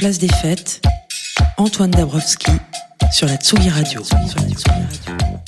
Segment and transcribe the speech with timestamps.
[0.00, 0.80] Place des fêtes,
[1.60, 2.52] Antoine Dabrowski
[3.12, 4.00] sur la Tsugi Radio.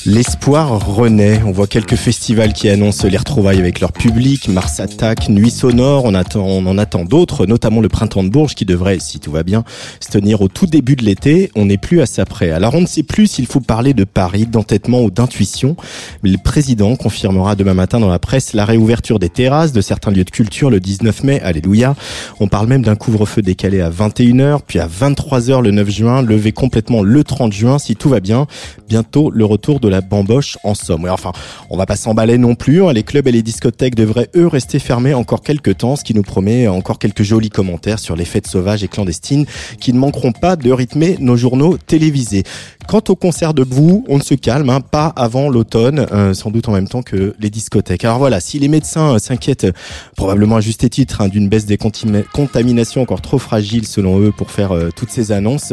[0.04, 1.40] L'espoir renaît.
[1.46, 4.48] On voit quelques festivals qui annoncent les retrouvailles avec leur public.
[4.48, 6.04] Mars Attack, Nuit Sonore.
[6.04, 9.30] On, attend, on en attend d'autres, notamment le Printemps de Bourges qui devrait, si tout
[9.30, 9.62] va bien,
[10.00, 11.52] se tenir au tout début de l'été.
[11.54, 12.50] On n'est plus à ça près.
[12.50, 15.76] Alors on ne sait plus s'il faut parler de Paris, d'entêtement ou d'intuition.
[16.24, 20.24] Le président confirmera demain matin dans la presse la réouverture des terrasses de certains lieux
[20.24, 21.40] de culture le 19 mai.
[21.42, 21.94] Alléluia.
[22.40, 26.52] On parle même d'un couvre-feu décalé à 21h, puis à 23h le 9 juin, levé
[26.52, 28.46] complètement le 30 juin si tout va bien.
[28.88, 31.08] Bientôt le retour de la bamboche en somme.
[31.08, 31.32] enfin,
[31.70, 32.84] on va pas s'emballer non plus.
[32.84, 32.92] Hein.
[32.92, 36.22] Les clubs et les discothèques devraient eux rester fermés encore quelques temps, ce qui nous
[36.22, 39.46] promet encore quelques jolis commentaires sur les fêtes sauvages et clandestines
[39.80, 42.42] qui ne manqueront pas de rythmer nos journaux télévisés.
[42.88, 46.50] Quant au concert de boue, on ne se calme, hein, pas avant l'automne, euh, sans
[46.50, 48.04] doute en même temps que les discothèques.
[48.04, 49.68] Alors voilà, si les médecins euh, s'inquiètent
[50.16, 54.50] probablement à juste titre hein, d'une baisse des contaminations encore trop fragiles selon eux pour
[54.50, 55.72] faire euh, toutes ces annonces,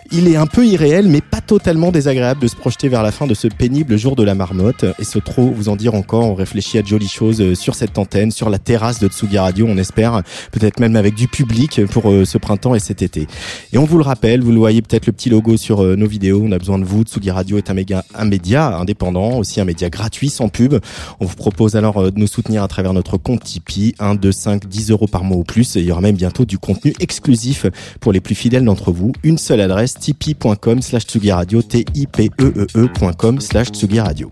[0.13, 3.27] il est un peu irréel, mais pas totalement désagréable de se projeter vers la fin
[3.27, 4.85] de ce pénible jour de la marmotte.
[4.99, 7.75] Et ce trop vous en dire encore, on réfléchit à de jolies choses euh, sur
[7.75, 11.85] cette antenne, sur la terrasse de Tsugi Radio, on espère, peut-être même avec du public
[11.85, 13.27] pour euh, ce printemps et cet été.
[13.71, 16.07] Et on vous le rappelle, vous le voyez peut-être le petit logo sur euh, nos
[16.07, 17.03] vidéos, on a besoin de vous.
[17.03, 20.75] Tsugi Radio est un média, indépendant, aussi un média gratuit, sans pub.
[21.21, 24.67] On vous propose alors de nous soutenir à travers notre compte Tipeee, 1, 2, 5,
[24.67, 25.75] 10 euros par mois ou plus.
[25.75, 27.65] Il y aura même bientôt du contenu exclusif
[28.01, 29.13] pour les plus fidèles d'entre vous.
[29.23, 34.29] Une seule adresse, tipeee.com slash tsugiradio, t-i-p-e-e-e.com slash tsugiradio.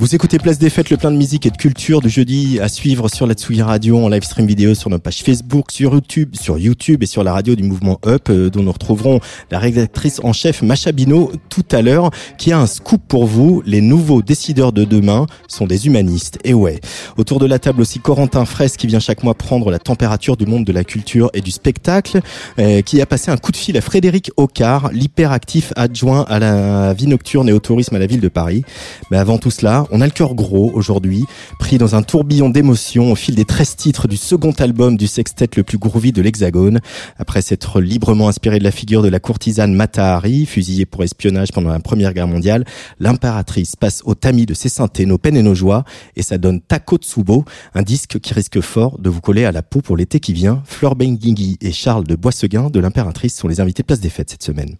[0.00, 2.70] Vous écoutez Place des Fêtes, le plein de musique et de culture du jeudi à
[2.70, 6.36] suivre sur la Tsugi Radio en live stream vidéo sur notre page Facebook, sur YouTube,
[6.40, 10.18] sur YouTube et sur la radio du mouvement Up, euh, dont nous retrouverons la rédactrice
[10.24, 13.62] en chef Macha Bino tout à l'heure, qui a un scoop pour vous.
[13.66, 16.38] Les nouveaux décideurs de demain sont des humanistes.
[16.44, 16.80] Et ouais.
[17.18, 20.46] Autour de la table aussi Corentin Fraisse qui vient chaque mois prendre la température du
[20.46, 22.22] monde de la culture et du spectacle,
[22.58, 26.94] euh, qui a passé un coup de fil à Frédéric Ocard, l'hyperactif adjoint à la
[26.94, 28.64] vie nocturne et au tourisme à la ville de Paris.
[29.10, 31.24] Mais avant tout cela, on a le cœur gros aujourd'hui,
[31.58, 35.48] pris dans un tourbillon d'émotions au fil des 13 titres du second album du sextet
[35.56, 36.80] le plus groovy de l'Hexagone.
[37.18, 41.52] Après s'être librement inspiré de la figure de la courtisane Mata Hari, fusillée pour espionnage
[41.52, 42.64] pendant la Première Guerre mondiale,
[42.98, 45.84] l'impératrice passe au tamis de ses synthés, nos peines et nos joies,
[46.16, 49.62] et ça donne Tako Tsubo, un disque qui risque fort de vous coller à la
[49.62, 50.62] peau pour l'été qui vient.
[50.66, 54.30] Fleur Benguigui et Charles de Boisseguin de l'impératrice sont les invités de Place des Fêtes
[54.30, 54.76] cette semaine.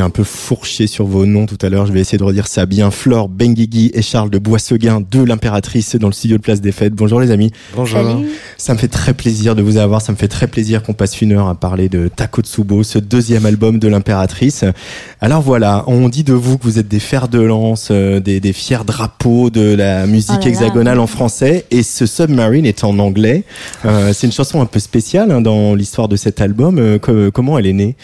[0.00, 1.84] J'ai un peu fourché sur vos noms tout à l'heure.
[1.84, 2.90] Je vais essayer de redire ça bien.
[2.90, 6.94] Flore Benguigui et Charles de Boisseguin de l'Impératrice dans le studio de Place des Fêtes.
[6.94, 7.52] Bonjour les amis.
[7.76, 8.00] Bonjour.
[8.56, 10.00] Ça me fait très plaisir de vous avoir.
[10.00, 13.44] Ça me fait très plaisir qu'on passe une heure à parler de Takotsubo, ce deuxième
[13.44, 14.64] album de l'Impératrice.
[15.20, 18.40] Alors voilà, on dit de vous que vous êtes des fers de lance, euh, des,
[18.40, 21.66] des fiers drapeaux de la musique oh hexagonale en français.
[21.70, 23.44] Et ce Submarine est en anglais.
[23.84, 26.78] Euh, c'est une chanson un peu spéciale hein, dans l'histoire de cet album.
[26.78, 27.96] Euh, comment elle est née?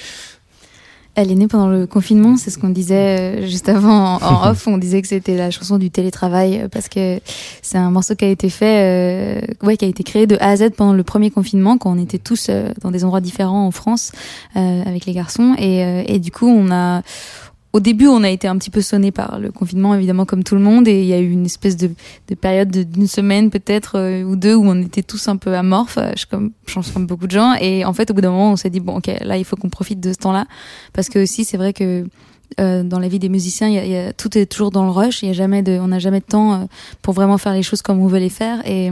[1.16, 4.66] Elle est née pendant le confinement, c'est ce qu'on disait euh, juste avant en, off.
[4.68, 7.18] On disait que c'était la chanson du télétravail euh, parce que
[7.62, 10.50] c'est un morceau qui a été fait, euh, ouais, qui a été créé de A
[10.50, 12.50] à Z pendant le premier confinement quand on était tous
[12.82, 14.12] dans des endroits différents en France
[14.54, 17.02] avec les garçons et, et du coup on a
[17.76, 20.54] au début, on a été un petit peu sonné par le confinement, évidemment, comme tout
[20.54, 21.90] le monde, et il y a eu une espèce de,
[22.28, 25.99] de période d'une semaine peut-être euh, ou deux où on était tous un peu amorphes,
[25.99, 27.52] euh, je, comme, je pense comme beaucoup de gens.
[27.61, 29.56] Et en fait, au bout d'un moment, on s'est dit bon, ok, là, il faut
[29.56, 30.47] qu'on profite de ce temps-là,
[30.95, 32.06] parce que aussi, c'est vrai que
[32.61, 33.71] euh, dans la vie des musiciens,
[34.16, 35.23] tout est toujours dans le rush.
[35.23, 36.66] Y a jamais de, on n'a jamais de temps
[37.02, 38.66] pour vraiment faire les choses comme on veut les faire.
[38.66, 38.90] Et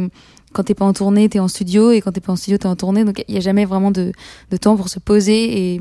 [0.53, 2.67] quand t'es pas en tournée, t'es en studio, et quand t'es pas en studio, t'es
[2.67, 3.05] en tournée.
[3.05, 4.13] Donc il y a jamais vraiment de,
[4.51, 5.81] de temps pour se poser et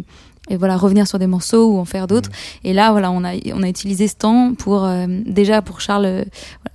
[0.49, 2.29] et voilà revenir sur des morceaux ou en faire d'autres.
[2.29, 2.67] Mmh.
[2.67, 6.05] et là voilà on a on a utilisé ce temps pour euh, déjà pour Charles
[6.05, 6.23] euh,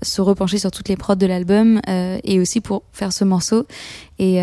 [0.00, 3.66] se repencher sur toutes les prods de l'album euh, et aussi pour faire ce morceau.
[4.20, 4.40] Et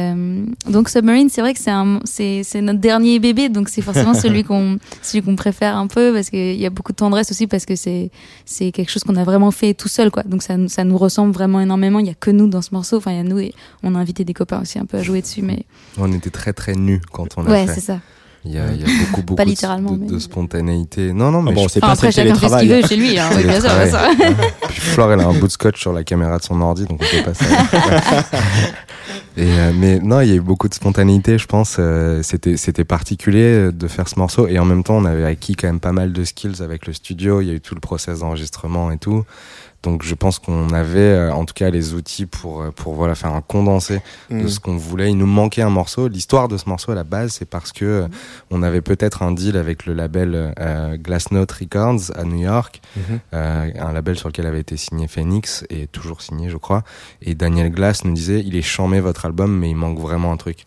[0.70, 4.14] donc Submarine c'est vrai que c'est un c'est c'est notre dernier bébé donc c'est forcément
[4.14, 7.46] celui qu'on celui qu'on préfère un peu parce qu'il y a beaucoup de tendresse aussi
[7.46, 8.10] parce que c'est
[8.46, 10.24] c'est quelque chose qu'on a vraiment fait tout seul quoi.
[10.24, 12.00] Donc ça ça nous ressemble vraiment énormément.
[12.00, 12.96] Il y a que nous dans ce morceau.
[12.96, 13.54] Enfin il y a nous et
[13.84, 15.66] on a invité des copains aussi un peu à jouer dessus mais
[15.98, 18.00] on était très très nus quand on a ouais c'est ça
[18.46, 21.14] il y a, il y a beaucoup, beaucoup de, de, spontanéité.
[21.14, 23.18] Non, non, mais ah bon, c'est pas après, chacun fait ce qu'il veut chez lui.
[23.18, 24.10] Hein, oui, bien sûr, ça.
[24.70, 27.02] Puis Flore, elle a un bout de scotch sur la caméra de son ordi, donc
[27.02, 27.46] on peut pas ça.
[29.38, 31.76] Et euh, mais non, il y a eu beaucoup de spontanéité, je pense.
[31.78, 35.56] Euh, c'était c'était particulier de faire ce morceau et en même temps, on avait acquis
[35.56, 37.42] quand même pas mal de skills avec le studio.
[37.42, 39.26] Il y a eu tout le process d'enregistrement et tout.
[39.86, 43.14] Donc je pense qu'on avait euh, en tout cas les outils pour euh, pour voilà
[43.16, 44.02] faire un condensé
[44.32, 44.48] de Mm.
[44.50, 45.12] ce qu'on voulait.
[45.12, 46.08] Il nous manquait un morceau.
[46.08, 48.08] L'histoire de ce morceau à la base, c'est parce que euh,
[48.50, 53.20] on avait peut-être un deal avec le label euh, Glassnote Records à New York, Mhm.
[53.36, 56.84] euh, un label sur lequel avait été signé Phoenix et toujours signé, je crois.
[57.22, 60.38] Et Daniel Glass nous disait, il est charmé votre album, mais il manque vraiment un
[60.38, 60.66] truc.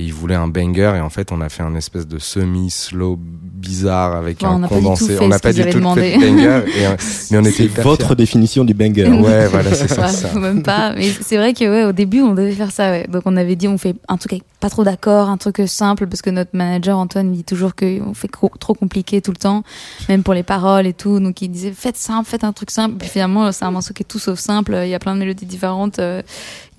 [0.00, 2.70] Et il voulait un banger et en fait on a fait un espèce de semi
[2.70, 5.16] slow bizarre avec on un n'a pas du tout condensé.
[5.16, 6.12] fait on n'a ce pas du tout fait de banger.
[6.22, 6.96] Et, euh,
[7.32, 8.14] mais on était votre fiers.
[8.14, 9.08] définition du banger.
[9.08, 10.02] Ouais, voilà, c'est ça.
[10.02, 10.28] Ouais, ça.
[10.28, 10.92] faut même pas.
[10.94, 12.90] Mais c'est vrai que ouais, au début, on devait faire ça.
[12.92, 13.08] Ouais.
[13.08, 16.06] Donc on avait dit, on fait un truc avec pas trop d'accord, un truc simple,
[16.06, 19.64] parce que notre manager Antoine dit toujours qu'on fait co- trop compliqué tout le temps,
[20.08, 21.18] même pour les paroles et tout.
[21.18, 22.94] Donc il disait, faites simple, faites un truc simple.
[22.98, 24.78] Puis finalement, c'est un morceau qui est tout sauf simple.
[24.84, 25.98] Il y a plein de mélodies différentes.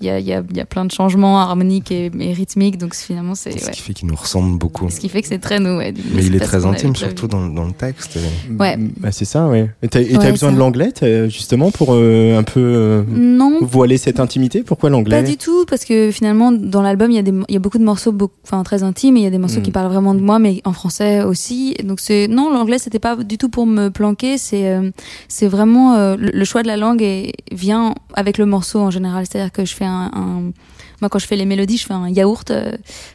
[0.02, 2.32] Il y a, il y, a, il y a plein de changements harmoniques et, et
[2.32, 2.78] rythmiques.
[2.78, 3.70] Donc finalement, c'est Ce ouais.
[3.72, 4.88] qui fait qu'il nous ressemble beaucoup.
[4.88, 5.76] Ce qui fait que c'est très nous.
[5.76, 5.92] Ouais.
[6.14, 8.16] Mais il est très intime, surtout dans, dans le texte.
[8.16, 8.76] et- Ouais.
[8.98, 9.68] Bah, c'est ça, ouais.
[9.82, 10.54] Et t'as et Ouais, besoin ça.
[10.54, 10.92] de l'anglais,
[11.28, 14.62] justement, pour euh, un peu euh, Non, voiler cette intimité?
[14.62, 15.22] Pourquoi l'anglais?
[15.22, 17.60] Pas du tout, parce que finalement, dans l'album, il y, a des- il y a
[17.60, 19.62] beaucoup de morceaux beaucoup, très intimes, et il y a des morceaux Mm.
[19.64, 21.74] qui parlent vraiment de moi, mais en français aussi.
[21.84, 24.90] Donc, c'est, non, l'anglais, c'était pas du tout pour me planquer, c'est, euh,
[25.28, 29.26] c'est vraiment, euh, le, choix de la langue est, vient avec le morceau en général.
[29.30, 30.52] C'est-à-dire que je fais un, un-
[31.00, 32.50] moi, quand je fais les mélodies, je fais un yaourt.
[32.50, 32.72] euh,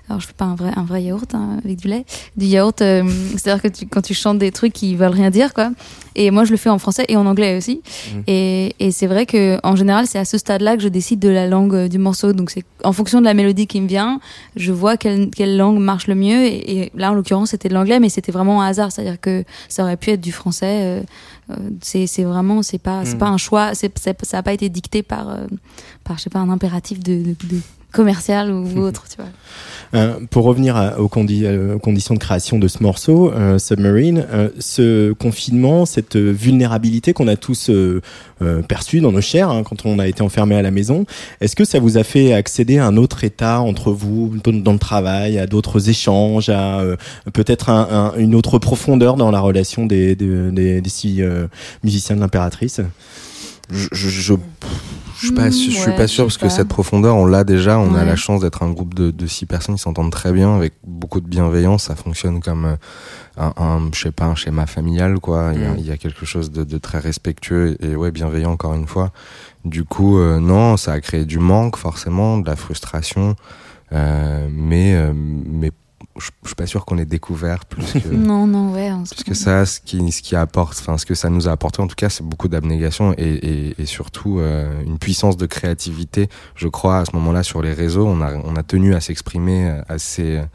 [0.10, 2.04] alors, je fais pas un vrai, un vrai yaourt hein, avec du lait,
[2.36, 2.82] du yaourt.
[2.82, 3.04] euh,
[3.38, 5.70] c'est-à-dire que tu, quand tu chantes des trucs qui veulent rien dire, quoi.
[6.16, 7.82] Et moi, je le fais en français et en anglais aussi.
[8.12, 8.20] Mm.
[8.28, 11.30] Et, et c'est vrai que en général, c'est à ce stade-là que je décide de
[11.30, 12.34] la langue euh, du morceau.
[12.34, 14.20] Donc, c'est en fonction de la mélodie qui me vient,
[14.56, 16.44] je vois quelle, quelle langue marche le mieux.
[16.46, 18.92] Et, et là, en l'occurrence, c'était de l'anglais, mais c'était vraiment un hasard.
[18.92, 20.80] C'est-à-dire que ça aurait pu être du français.
[20.82, 21.02] euh,
[21.82, 23.20] c'est c'est vraiment, c'est pas, c'est Mm.
[23.20, 23.76] pas un choix.
[23.76, 25.48] C'est c'est- ça a pas été dicté par, euh,
[26.04, 27.62] par je sais pas, un impératif de, de, de
[27.96, 29.26] commercial ou autre, tu vois.
[29.94, 33.58] Euh, pour revenir à- aux, condi- euh, aux conditions de création de ce morceau, euh,
[33.60, 37.72] Submarine, euh, ce confinement, cette vulnérabilité qu'on a tous
[38.68, 41.06] perçue dans nos chairs hein, quand on a été enfermé à la maison,
[41.40, 44.74] est-ce que ça vous a fait accéder à un autre état entre vous, dans, dans
[44.74, 46.98] le travail, à d'autres échanges, à euh,
[47.32, 51.48] peut-être un- un- une autre profondeur dans la relation des, des, des- des six euh,
[51.84, 52.82] musiciens de l'impératrice?
[53.72, 54.34] Je, je, je,
[55.20, 57.80] je suis pas, je suis ouais, pas sûr parce que cette profondeur, on l'a déjà.
[57.80, 60.56] On a la chance d'être un groupe de, de six personnes qui s'entendent très bien
[60.56, 61.84] avec beaucoup de bienveillance.
[61.84, 62.76] Ça fonctionne comme euh,
[63.38, 65.52] un, un je sais pas, un schéma familial, quoi.
[65.54, 65.76] Il y a, Mm.
[65.80, 68.88] il y a quelque chose de, de très respectueux et, et ouais, bienveillant encore une
[68.88, 69.12] fois.
[69.64, 73.36] Du coup, euh, non, ça a créé du manque forcément, de la frustration,
[73.94, 75.72] euh, mais euh, mais
[76.18, 78.90] je, je suis pas sûr qu'on ait découvert plus que Non, non, ouais.
[78.90, 81.82] parce que ça, ce qui, ce qui apporte, enfin, ce que ça nous a apporté,
[81.82, 86.30] en tout cas, c'est beaucoup d'abnégation et, et, et surtout euh, une puissance de créativité.
[86.56, 89.70] Je crois à ce moment-là sur les réseaux, on a, on a tenu à s'exprimer
[89.70, 90.46] euh, assez euh,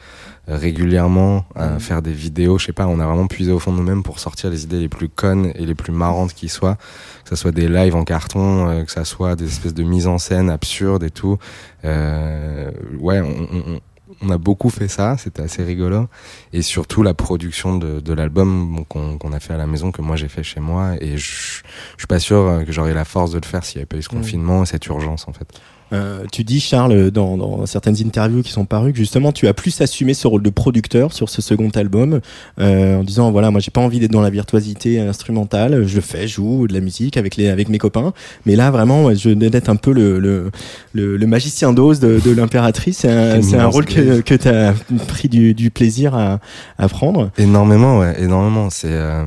[0.48, 1.80] régulièrement, à Mhm.
[1.80, 2.58] faire des vidéos.
[2.58, 4.80] Je sais pas, on a vraiment puisé au fond de nous-mêmes pour sortir les idées
[4.80, 6.76] les plus connes et les plus marrantes qui soient.
[7.24, 10.06] Que ça soit des lives en carton, euh, que ça soit des espèces de mises
[10.06, 11.38] en scène absurdes et tout.
[11.84, 13.80] Euh, ouais, on, on,
[14.22, 16.08] on- a beaucoup fait ça, c'était assez rigolo.
[16.52, 20.02] Et surtout la production de, de l'album qu'on qu'on a fait à la maison, que
[20.02, 20.94] moi j'ai fait chez moi.
[21.00, 21.62] Et je,
[21.96, 23.86] je suis pas sûr euh, que j'aurais la force de le faire s'il n'y avait
[23.86, 24.20] pas eu ce Mhm.
[24.22, 25.48] confinement et cette urgence en fait.
[25.92, 29.54] Euh, tu dis, Charles, dans, dans certaines interviews qui sont parues, que justement, tu as
[29.54, 32.20] plus assumé ce rôle de producteur sur ce second album,
[32.60, 36.28] euh, en disant, voilà, moi, j'ai pas envie d'être dans la virtuosité instrumentale, je fais,
[36.28, 38.12] je joue de la musique avec les, avec mes copains,
[38.46, 40.50] mais là, vraiment, je vais d'être un peu le, le,
[40.92, 42.98] le, le magicien d'ose de, de l'impératrice.
[42.98, 44.74] C'est un, c'est un rôle que, que tu as
[45.08, 46.38] pris du, du plaisir à,
[46.78, 47.30] à prendre.
[47.38, 48.70] Énormément, ouais, énormément.
[48.70, 49.24] C'est euh,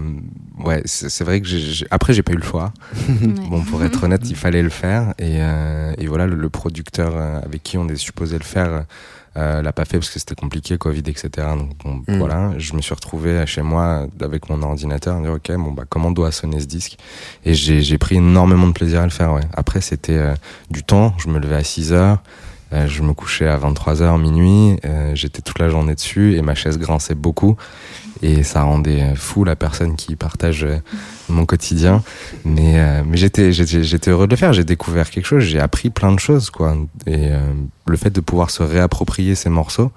[0.63, 2.72] ouais, c'est c'est vrai que j'ai- j'ai- après j'ai pas eu le choix.
[3.50, 5.13] Bon, pour être honnête, il fallait le faire.
[5.20, 8.86] Et, euh, et voilà, le, le producteur euh, avec qui on est supposé le faire
[9.36, 11.30] euh, l'a pas fait parce que c'était compliqué, Covid, etc.
[11.58, 12.18] Donc bon, Mm.
[12.20, 15.86] voilà, je me suis retrouvé chez moi avec mon ordinateur, à dire ok, bon bah
[15.90, 16.98] comment doit sonner ce disque?
[17.44, 19.34] Et j'ai j'ai pris énormément de plaisir à le faire.
[19.34, 19.42] Ouais.
[19.56, 20.36] Après, c'était euh,
[20.70, 21.16] du temps.
[21.18, 22.20] Je me levais à 6 heures.
[22.74, 26.54] euh, je me couchais à 23h, minuit, euh, j'étais toute la journée dessus et ma
[26.56, 27.56] chaise grinçait beaucoup
[28.24, 30.77] et ça rendait fou la personne qui partage euh,
[31.27, 32.01] mon quotidien.
[32.46, 34.53] Mais, euh, mais j'étais, j'étais, heureux de le faire.
[34.53, 35.44] J'ai découvert quelque chose.
[35.44, 36.77] J'ai appris plein de choses, quoi.
[37.06, 37.39] Et euh,
[37.86, 39.92] le fait de pouvoir se réapproprier ces morceaux,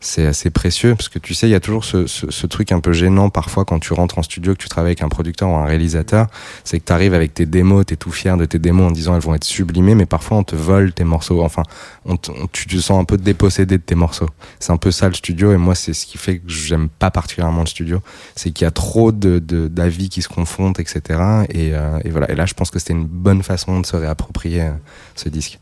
[0.00, 2.70] c'est assez précieux parce que tu sais, il y a toujours ce, ce, ce truc
[2.72, 5.48] un peu gênant parfois quand tu rentres en studio, que tu travailles avec un producteur
[5.48, 6.26] ou un réalisateur,
[6.64, 9.14] c'est que tu arrives avec tes démos, t'es tout fier de tes démos en disant
[9.14, 11.42] elles vont être sublimées, mais parfois on te vole tes morceaux.
[11.42, 11.62] Enfin,
[12.04, 12.16] on
[12.52, 14.28] tu te sens un peu dépossédé de tes morceaux.
[14.60, 17.10] C'est un peu ça le studio et moi c'est ce qui fait que j'aime pas
[17.10, 18.00] particulièrement le studio,
[18.36, 21.00] c'est qu'il y a trop de de- d'avis qui se confrontent, etc.
[21.50, 22.30] Et, euh, et voilà.
[22.30, 24.70] Et là, je pense que c'était une bonne façon de se réapproprier euh,
[25.14, 25.58] ce disque.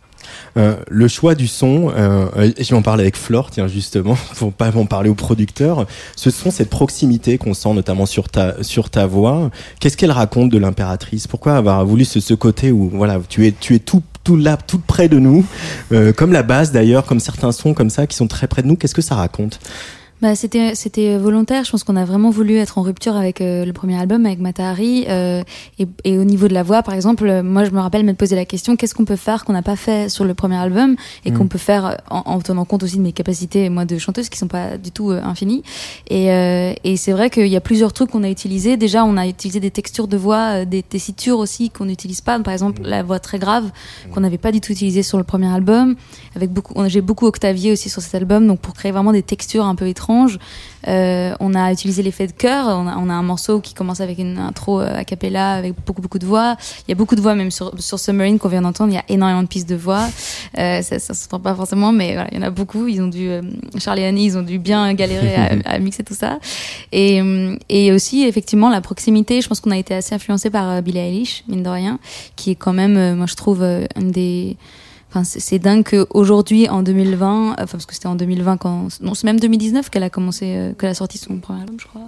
[0.56, 4.52] Euh, le choix du son, euh, je vais en parler avec Flore, tiens justement, pour
[4.52, 5.86] pas en parler au producteur.
[6.16, 9.50] Ce son, cette proximité qu'on sent notamment sur ta sur ta voix.
[9.80, 11.26] Qu'est-ce qu'elle raconte de l'impératrice?
[11.26, 14.56] Pourquoi avoir voulu ce, ce côté où voilà, tu es tu es tout tout là,
[14.56, 15.44] tout près de nous,
[15.92, 18.66] euh, comme la basse d'ailleurs, comme certains sons comme ça qui sont très près de
[18.66, 18.76] nous.
[18.76, 19.60] Qu'est-ce que ça raconte?
[20.22, 21.64] Bah, c'était c'était volontaire.
[21.64, 24.38] Je pense qu'on a vraiment voulu être en rupture avec euh, le premier album, avec
[24.38, 25.04] Matahari.
[25.08, 25.42] Euh,
[25.78, 28.16] et, et, au niveau de la voix, par exemple, euh, moi je me rappelle m'être
[28.16, 30.94] posé la question qu'est-ce qu'on peut faire qu'on n'a pas fait sur le premier album
[31.24, 31.36] et mm.
[31.36, 34.38] qu'on peut faire en, en, tenant compte aussi de mes capacités moi de chanteuse qui
[34.38, 35.62] sont pas du tout euh, infinies.
[36.08, 36.26] Et,
[36.84, 38.76] et c'est vrai qu'il y a plusieurs trucs qu'on a utilisés.
[38.76, 42.38] Déjà, on a utilisé des textures de voix, des tessitures aussi qu'on n'utilise pas.
[42.38, 42.86] Par exemple, mm.
[42.86, 43.70] la voix très grave
[44.12, 45.96] qu'on n'avait pas du tout utilisée sur le premier album.
[46.36, 49.64] Avec beaucoup, j'ai beaucoup octavié aussi sur cet album, donc pour créer vraiment des textures
[49.64, 50.03] un peu étranges
[50.86, 52.66] euh, on a utilisé l'effet de chœur.
[52.66, 55.74] On a, on a, un morceau qui commence avec une intro euh, a cappella avec
[55.86, 56.56] beaucoup beaucoup de voix.
[56.86, 58.92] Il y a beaucoup de voix même sur, sur Submarine qu'on vient d'entendre.
[58.92, 60.08] Il y a énormément de pistes de voix.
[60.58, 62.86] Euh, ça, ça se pas forcément, mais voilà, il y en a beaucoup.
[62.86, 63.42] Ils ont dû euh,
[63.78, 66.38] Charlie et Annie, ils ont dû bien galérer à, à, mixer tout ça.
[66.92, 67.20] Et,
[67.68, 69.40] et aussi effectivement la proximité.
[69.40, 71.98] Je pense qu'on a été assez influencé par Billie Eilish, mine de rien,
[72.36, 74.56] qui est quand même, moi je trouve, une des
[75.22, 79.38] c'est dingue qu'aujourd'hui, en 2020, enfin, parce que c'était en 2020 quand, non, c'est même
[79.38, 82.02] 2019 qu'elle a commencé, euh, qu'elle a sorti son premier album, je crois.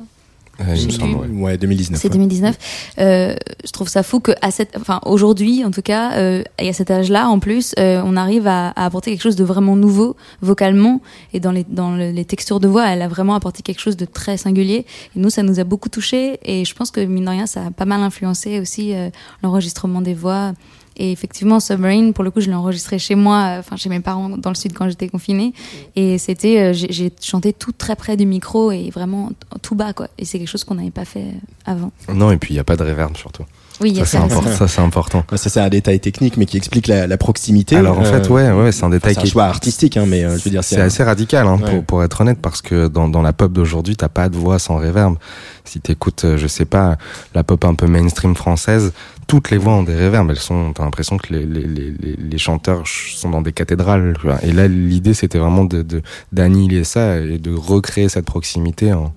[0.60, 1.58] Euh, ouais.
[1.58, 2.00] 2019.
[2.00, 2.94] C'est 2019.
[2.98, 6.68] Euh, je trouve ça fou que à cette, enfin aujourd'hui en tout cas, euh, et
[6.68, 9.76] à cet âge-là en plus, euh, on arrive à, à, apporter quelque chose de vraiment
[9.76, 11.00] nouveau vocalement
[11.32, 14.06] et dans les dans les textures de voix, elle a vraiment apporté quelque chose de
[14.06, 14.86] très singulier.
[15.14, 17.66] Et nous, ça nous a beaucoup touché et je pense que mine de rien, ça
[17.66, 19.10] a pas mal influencé aussi euh,
[19.42, 20.52] l'enregistrement des voix.
[20.96, 24.00] Et effectivement, Submarine, pour le coup, je l'ai enregistré chez moi, euh, enfin chez mes
[24.00, 25.52] parents dans le sud quand j'étais confinée.
[25.94, 29.30] Et c'était, euh, j'ai chanté tout très près du micro et vraiment
[29.62, 30.08] tout bas, quoi.
[30.18, 31.32] Et c'est quelque chose qu'on n'avait pas fait euh,
[31.66, 31.92] avant.
[32.12, 33.44] Non, et puis il n'y a pas de reverb surtout.
[33.80, 34.52] Oui, ça, c'est important.
[34.52, 35.25] Ça, c'est important.
[35.35, 37.76] Ça, c'est un détail technique, mais qui explique la, la proximité.
[37.76, 40.45] Alors, en fait, ouais, ouais, c'est un détail qui est choix artistique, hein, mais je
[40.45, 41.71] veux dire, c'est assez radical, hein, ouais.
[41.71, 44.59] pour, pour être honnête, parce que dans, dans la pop d'aujourd'hui, t'as pas de voix
[44.59, 45.16] sans reverb.
[45.64, 46.97] Si t'écoutes, je sais pas,
[47.35, 48.92] la pop un peu mainstream française,
[49.26, 50.30] toutes les voix ont des réverbes.
[50.30, 54.14] Elles sont, t'as l'impression que les, les, les, les, chanteurs sont dans des cathédrales.
[54.42, 56.02] Et là, l'idée, c'était vraiment de, de,
[56.33, 59.12] d'annihiler ça et de recréer cette proximité en,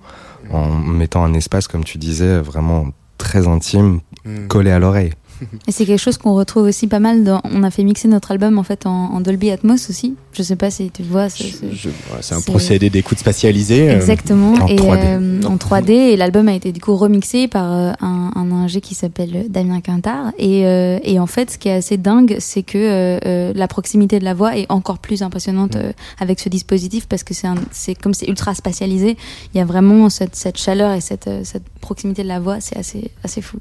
[0.50, 2.88] en mettant un espace, comme tu disais, vraiment
[3.20, 4.46] très intime, mmh.
[4.48, 5.12] collé à l'oreille.
[5.66, 7.40] Et c'est quelque chose qu'on retrouve aussi pas mal dans.
[7.44, 10.14] On a fait mixer notre album en fait en, en Dolby Atmos aussi.
[10.32, 11.28] Je sais pas si tu vois.
[11.28, 13.90] C'est un procédé d'écoute spatialisé.
[13.90, 14.54] Euh, Exactement.
[14.54, 14.98] En et 3D.
[15.04, 15.90] Euh, en 3D.
[15.90, 19.80] Et l'album a été du coup remixé par euh, un, un ingé qui s'appelle Damien
[19.80, 20.32] Quintard.
[20.38, 23.20] Et, et en fait, ce qui est assez dingue, c'est que
[23.54, 25.92] la proximité de la voix est encore plus impressionnante mmh.
[26.20, 27.34] avec ce dispositif parce que
[27.70, 29.16] c'est comme c'est ultra spatialisé.
[29.54, 32.60] Il y a vraiment cette, cette chaleur et cette, cette proximité de la voix.
[32.60, 33.58] C'est assez, assez fou.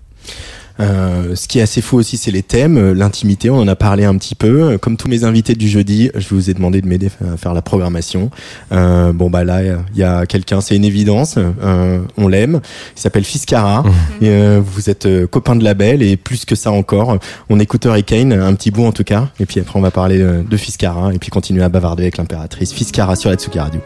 [0.79, 3.49] Euh, ce qui est assez fou aussi, c'est les thèmes, euh, l'intimité.
[3.49, 4.77] On en a parlé un petit peu.
[4.77, 7.62] Comme tous mes invités du jeudi, je vous ai demandé de m'aider à faire la
[7.62, 8.29] programmation.
[8.71, 11.36] Euh, bon bah là, il y a quelqu'un, c'est une évidence.
[11.38, 12.62] Euh, on l'aime.
[12.95, 13.84] Il s'appelle Fiscara.
[13.84, 13.91] Mmh.
[14.23, 17.17] Et, euh, vous êtes euh, copain de label et plus que ça encore.
[17.49, 19.27] On écoute Hurricane, un petit bout en tout cas.
[19.39, 22.17] Et puis après, on va parler de, de Fiscara et puis continuer à bavarder avec
[22.17, 22.71] l'impératrice.
[22.71, 23.82] Fiscara sur Atsuki Radio.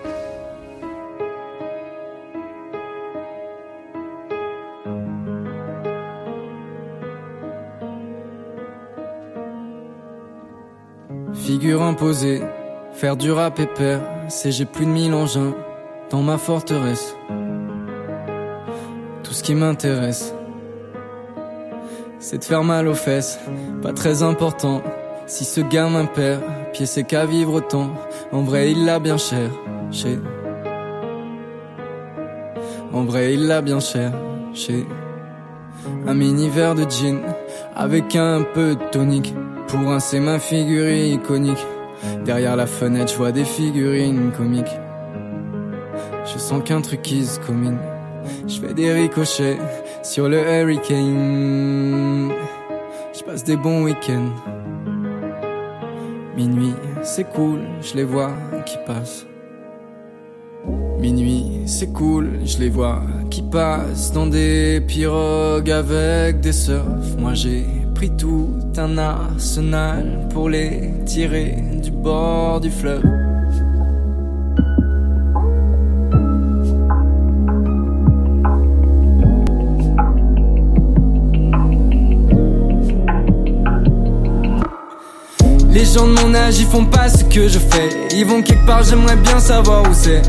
[11.44, 12.42] Figure imposée,
[12.94, 15.54] faire du rap et père, c'est j'ai plus de mille engins
[16.10, 17.18] dans ma forteresse.
[19.24, 20.34] Tout ce qui m'intéresse,
[22.20, 23.42] c'est de faire mal aux fesses,
[23.82, 24.82] pas très important.
[25.26, 27.90] Si ce gamin perd, pied c'est qu'à vivre autant.
[28.32, 29.50] En vrai, il l'a bien cher,
[29.92, 30.20] chez.
[32.94, 34.14] En vrai, il l'a bien cher,
[34.54, 34.88] chez.
[36.08, 37.20] Un mini verre de gin
[37.76, 39.36] avec un peu de tonique
[39.68, 41.66] pour un, c'est ma figure iconique.
[42.26, 44.78] Derrière la fenêtre, je vois des figurines comiques.
[46.26, 47.40] Je sens qu'un truc qui se.
[48.48, 49.58] Je fais des ricochets
[50.02, 52.32] sur le hurricane.
[53.14, 54.32] Je passe des bons week-ends.
[56.36, 56.74] Minuit,
[57.04, 58.32] c'est cool, je les vois
[58.66, 59.26] qui passent.
[61.00, 67.18] Minuit, c'est cool, je les vois qui passent dans des pirogues avec des surfs.
[67.18, 73.04] Moi j'ai pris tout un arsenal pour les tirer du bord du fleuve.
[85.70, 87.90] Les gens de mon âge, ils font pas ce que je fais.
[88.16, 90.22] Ils vont quelque part, j'aimerais bien savoir où c'est.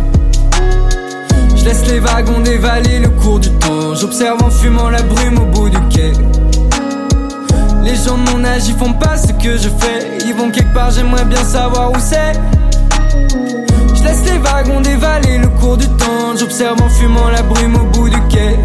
[1.56, 3.94] Je laisse les wagons dévaler le cours du temps.
[3.94, 6.12] J'observe en fumant la brume au bout du quai.
[7.82, 10.18] Les gens de mon âge, ils font pas ce que je fais.
[10.26, 12.32] Ils vont quelque part, j'aimerais bien savoir où c'est.
[13.94, 16.36] Je laisse les wagons dévaler le cours du temps.
[16.38, 18.56] J'observe en fumant la brume au bout du quai.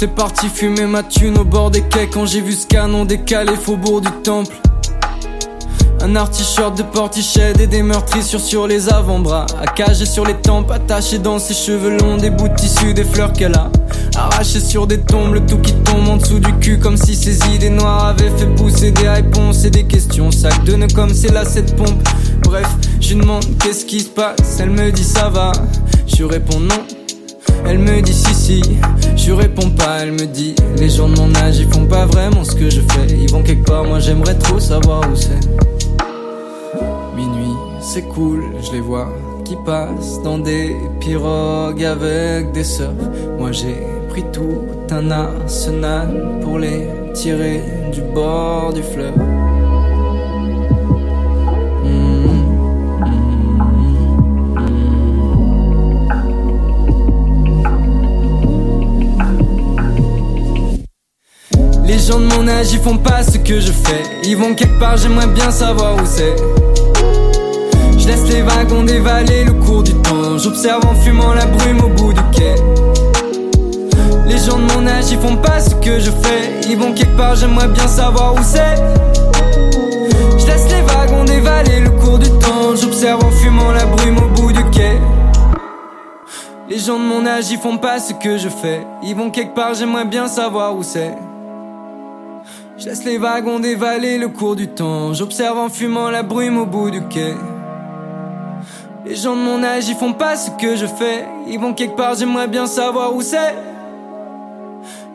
[0.00, 3.56] J'étais parti fumer ma thune au bord des quais quand j'ai vu ce canon décalé
[3.56, 4.54] faubourg du temple.
[6.00, 9.46] Un artichaut de portichet et des meurtrissures sur les avant-bras.
[9.60, 13.32] Accagé sur les tempes, attaché dans ses cheveux longs, des bouts de tissu, des fleurs
[13.32, 13.72] qu'elle a.
[14.14, 17.36] Arraché sur des tombes, le tout qui tombe en dessous du cul, comme si ses
[17.52, 20.30] idées noires avaient fait pousser des réponses et des questions.
[20.30, 22.08] Sac de nœuds comme c'est là cette pompe.
[22.44, 22.68] Bref,
[23.00, 25.50] je demande qu'est-ce qui se passe, elle me dit ça va.
[26.06, 26.86] Je réponds non,
[27.66, 28.62] elle me dit si si,
[29.16, 30.54] je réponds pas, elle me dit.
[30.76, 33.06] Les gens de mon âge ils font pas vraiment ce que je fais.
[33.10, 35.40] Ils vont quelque part, moi j'aimerais trop savoir où c'est.
[37.16, 39.08] Minuit, c'est cool, je les vois
[39.48, 42.92] qui passent dans des pirogues avec des surfs
[43.38, 43.76] Moi j'ai
[44.10, 49.14] pris tout un arsenal pour les tirer du bord du fleuve
[61.88, 64.02] Les gens de mon âge, ils font pas ce que je fais.
[64.22, 66.36] Ils vont quelque part, j'aimerais bien savoir où c'est.
[67.96, 70.36] Je laisse les wagons dévaler le cours du temps.
[70.36, 72.56] J'observe en fumant la brume au bout du quai.
[74.26, 76.68] Les gens de mon âge, ils font pas ce que je fais.
[76.68, 78.76] Ils vont quelque part, j'aimerais bien savoir où c'est.
[80.38, 82.76] Je laisse les wagons dévaler le cours du temps.
[82.78, 85.00] J'observe en fumant la brume au bout du quai.
[86.68, 88.86] Les gens de mon âge, ils font pas ce que je fais.
[89.02, 91.16] Ils vont quelque part, j'aimerais bien savoir où c'est.
[92.78, 95.12] Je les wagons dévaler le cours du temps.
[95.12, 97.34] J'observe en fumant la brume au bout du quai.
[99.04, 101.24] Les gens de mon âge, ils font pas ce que je fais.
[101.48, 103.56] Ils vont quelque part, j'aimerais bien savoir où c'est.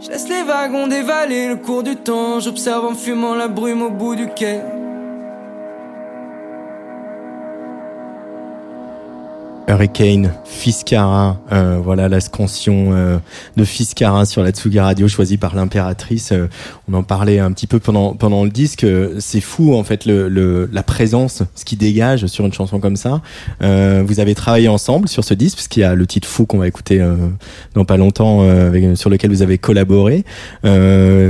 [0.02, 2.42] Je les wagons dévaler le cours du temps.
[2.42, 4.60] J'observe en fumant la brume au bout du quai.
[9.74, 13.18] Hurricane, Fiscara, euh, voilà la scansion euh,
[13.58, 16.32] de Fiscara sur la Tsugi Radio choisie par l'impératrice.
[16.32, 16.48] Euh,
[16.88, 18.84] on en parlait un petit peu pendant pendant le disque.
[18.84, 22.80] Euh, c'est fou en fait le, le, la présence, ce qui dégage sur une chanson
[22.80, 23.22] comme ça.
[23.64, 26.60] Euh, vous avez travaillé ensemble sur ce disque puisqu'il y a le titre fou qu'on
[26.60, 27.04] va écouter
[27.74, 30.24] dans pas longtemps, avec, sur lequel vous avez collaboré.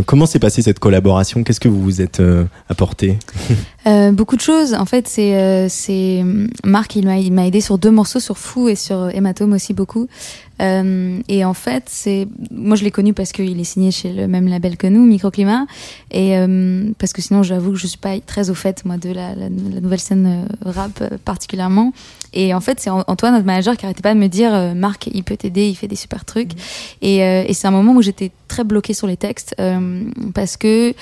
[0.06, 1.44] comment s'est passée cette collaboration?
[1.44, 2.22] Qu'est-ce que vous vous êtes
[2.68, 3.18] apporté?
[3.86, 4.74] Beaucoup de choses.
[4.74, 6.24] En fait, c'est c'est
[6.64, 9.74] Marc il m'a il m'a aidé sur deux morceaux sur Fou et sur Hématome aussi
[9.74, 10.08] beaucoup.
[10.64, 14.28] Euh, et en fait, c'est moi je l'ai connu parce qu'il est signé chez le
[14.28, 15.66] même label que nous, Microclimat,
[16.12, 19.10] et euh, parce que sinon j'avoue que je suis pas très au fait moi de
[19.10, 21.94] la, la, la nouvelle scène euh, rap particulièrement.
[22.36, 25.24] Et en fait, c'est Antoine notre manager qui arrêtait pas de me dire Marc, il
[25.24, 26.54] peut t'aider, il fait des super trucs.
[27.04, 29.56] Et, et c'est un moment où j'étais très bloquée sur les textes
[30.34, 30.96] parce que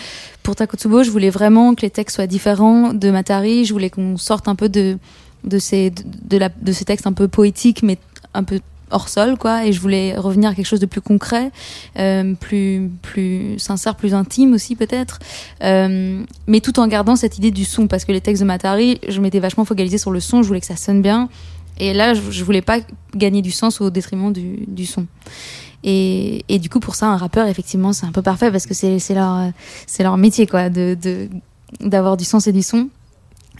[0.43, 3.63] pour Takotsubo, je voulais vraiment que les textes soient différents de Matari.
[3.63, 4.97] Je voulais qu'on sorte un peu de
[5.45, 7.97] de ces de, de, la, de ces textes un peu poétiques mais
[8.33, 8.59] un peu
[8.91, 11.51] hors sol quoi et je voulais revenir à quelque chose de plus concret
[11.97, 15.19] euh, plus plus sincère plus intime aussi peut-être.
[15.63, 18.99] Euh, mais tout en gardant cette idée du son parce que les textes de Matari
[19.07, 21.29] je m'étais vachement focalisée sur le son je voulais que ça sonne bien
[21.79, 22.79] et là je, voulais pas
[23.15, 25.07] gagner du sens au détriment du, du son.
[25.83, 28.73] Et, et du coup pour ça un rappeur effectivement c'est un peu parfait parce que
[28.73, 29.51] c'est leur
[29.99, 30.97] leur métier quoi de
[31.79, 32.89] d'avoir du sens et du son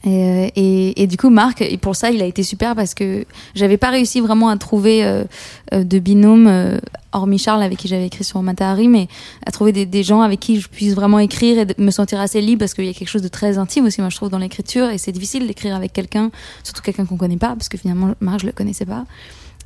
[0.04, 3.26] et, et, et, du coup, Marc, et pour ça, il a été super parce que
[3.54, 5.24] j'avais pas réussi vraiment à trouver euh,
[5.72, 6.80] de binôme, euh,
[7.12, 9.08] hormis Charles avec qui j'avais écrit sur Matahari, mais
[9.46, 12.42] à trouver des, des, gens avec qui je puisse vraiment écrire et me sentir assez
[12.42, 14.40] libre parce qu'il y a quelque chose de très intime aussi, moi je trouve, dans
[14.40, 16.32] l'écriture et c'est difficile d'écrire avec quelqu'un,
[16.64, 19.06] surtout quelqu'un qu'on connaît pas, parce que finalement, Marc, je le connaissais pas.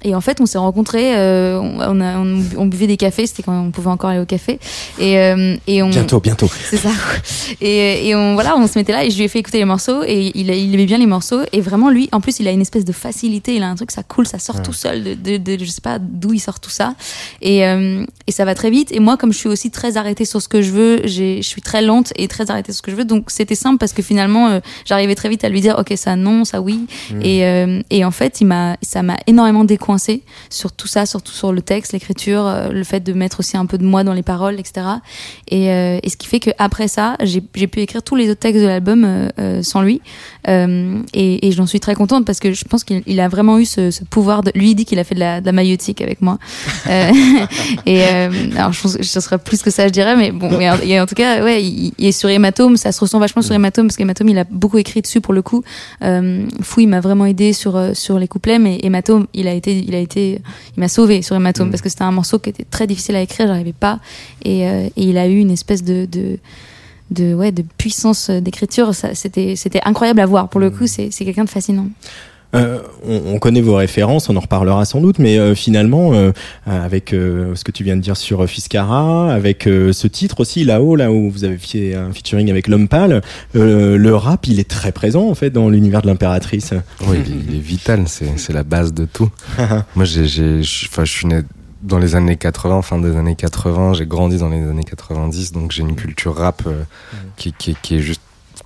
[0.03, 3.43] Et en fait, on s'est rencontrés, euh, on, a, on, on, buvait des cafés, c'était
[3.43, 4.59] quand on pouvait encore aller au café.
[4.99, 6.49] Et, euh, et on, bientôt, bientôt.
[6.69, 6.89] C'est ça.
[7.61, 9.65] Et, et on, voilà, on se mettait là et je lui ai fait écouter les
[9.65, 11.41] morceaux et il, il aimait bien les morceaux.
[11.53, 13.91] Et vraiment, lui, en plus, il a une espèce de facilité, il a un truc,
[13.91, 14.61] ça coule, ça sort ouais.
[14.61, 16.95] tout seul, de, de, de, je sais pas d'où il sort tout ça.
[17.41, 18.91] Et, euh, et ça va très vite.
[18.91, 21.61] Et moi, comme je suis aussi très arrêtée sur ce que je veux, je suis
[21.61, 23.05] très lente et très arrêtée sur ce que je veux.
[23.05, 26.15] Donc c'était simple parce que finalement, euh, j'arrivais très vite à lui dire, ok, ça
[26.15, 26.85] non, ça oui.
[27.11, 27.21] Mmh.
[27.21, 31.05] Et, euh, et en fait, il m'a, ça m'a énormément découvert coincée sur tout ça,
[31.05, 34.03] surtout sur le texte, l'écriture, euh, le fait de mettre aussi un peu de moi
[34.03, 34.87] dans les paroles, etc.
[35.47, 38.39] Et, euh, et ce qui fait que après ça, j'ai pu écrire tous les autres
[38.39, 40.01] textes de l'album euh, sans lui.
[40.47, 44.41] et, j'en suis très contente parce que je pense qu'il a vraiment eu ce, pouvoir.
[44.41, 44.51] De...
[44.55, 46.39] Lui il dit qu'il a fait de la, de maïotique avec moi.
[47.85, 51.05] et alors je pense que ce serait plus que ça, je dirais, mais bon, en,
[51.05, 53.97] tout cas, ouais, il, il, est sur Hématome, ça se ressent vachement sur Hématome parce
[53.97, 55.63] qu'Hématome il a beaucoup écrit dessus pour le coup.
[56.61, 59.99] Fouille m'a vraiment aidé sur sur les couplets, mais Hématome il a été il a
[59.99, 60.41] été
[60.75, 61.71] il m'a sauvé sur Hématome mm.
[61.71, 63.99] parce que c'était un morceau qui était très difficile à écrire, j'arrivais pas
[64.43, 66.39] et, euh, et, il a eu une espèce de, de
[67.11, 70.77] de ouais de puissance d'écriture c'était c'était incroyable à voir pour le mm.
[70.77, 71.87] coup c'est c'est quelqu'un de fascinant
[72.55, 76.31] euh, on, connaît vos références, on en reparlera sans doute, mais euh, finalement, euh,
[76.65, 81.11] avec ce que tu viens de dire sur Fiscara, avec ce titre aussi là-haut, là
[81.11, 83.21] où vous avez fait un featuring avec l'homme pâle,
[83.53, 86.73] le rap, il est très présent en fait dans l'univers de l'impératrice.
[87.07, 89.29] Oui, il est, vital, c'est la base de tout.
[89.95, 90.61] Moi, je
[91.05, 91.41] suis né
[91.83, 95.71] dans les années 80, fin des années 80, j'ai grandi dans les années 90, donc
[95.71, 96.63] j'ai une culture rap
[97.37, 98.21] qui, qui, qui est juste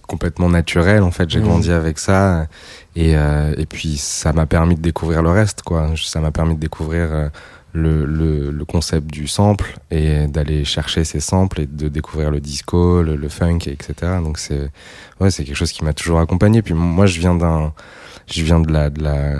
[0.09, 2.47] complètement naturelle en fait j'ai grandi avec ça
[2.95, 5.91] et, euh, et puis ça m'a permis de découvrir le reste, quoi.
[5.95, 7.29] Ça m'a permis de découvrir euh,
[7.73, 12.39] le, le, le, concept du sample et d'aller chercher ces samples et de découvrir le
[12.39, 13.93] disco, le, le funk, etc.
[14.23, 14.71] Donc c'est
[15.19, 16.61] ouais, c'est quelque chose qui m'a toujours accompagné.
[16.61, 17.73] Puis moi, je viens d'un,
[18.27, 19.39] je viens de la, de la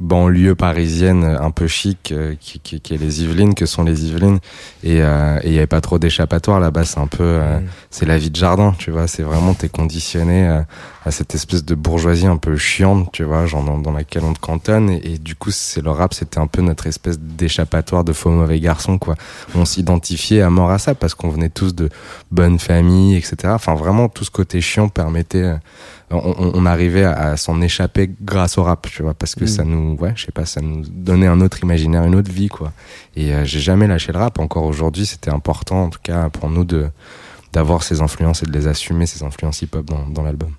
[0.00, 4.06] banlieue parisienne un peu chic euh, qui, qui, qui, est les Yvelines que sont les
[4.06, 4.38] Yvelines.
[4.82, 7.66] Et euh, il y avait pas trop d'échappatoire là-bas c'est un peu euh, mm.
[7.90, 9.06] c'est la vie de jardin tu vois.
[9.06, 10.62] C'est vraiment t'es conditionné
[11.04, 14.40] à cette espèce de bourgeoisie un peu chiante tu vois genre dans, laquelle on te
[14.40, 14.90] cantonne.
[14.90, 18.60] Et, du coup c'est le rap c'était un peu notre espèce d'échappatoire de faux mauvais
[18.60, 19.14] garçons quoi.
[19.54, 21.88] On s'identifiait à mort à ça parce qu'on venait tous de
[22.30, 25.54] bonnes familles etc enfin vraiment tout ce côté chiant permettait
[26.10, 29.48] on, arrivait à, s'en échapper grâce au rap, tu vois, parce que mm.
[29.48, 32.48] ça nous, ouais, je sais pas, ça nous donnait un autre imaginaire, une autre vie,
[32.48, 32.72] quoi.
[33.16, 34.38] Et euh, j'ai jamais lâché le rap.
[34.38, 36.88] Encore aujourd'hui, c'était important, en tout cas pour nous, de
[37.52, 40.50] d'avoir ces influences et de les assumer, ces influences hip-hop dans, dans l'album.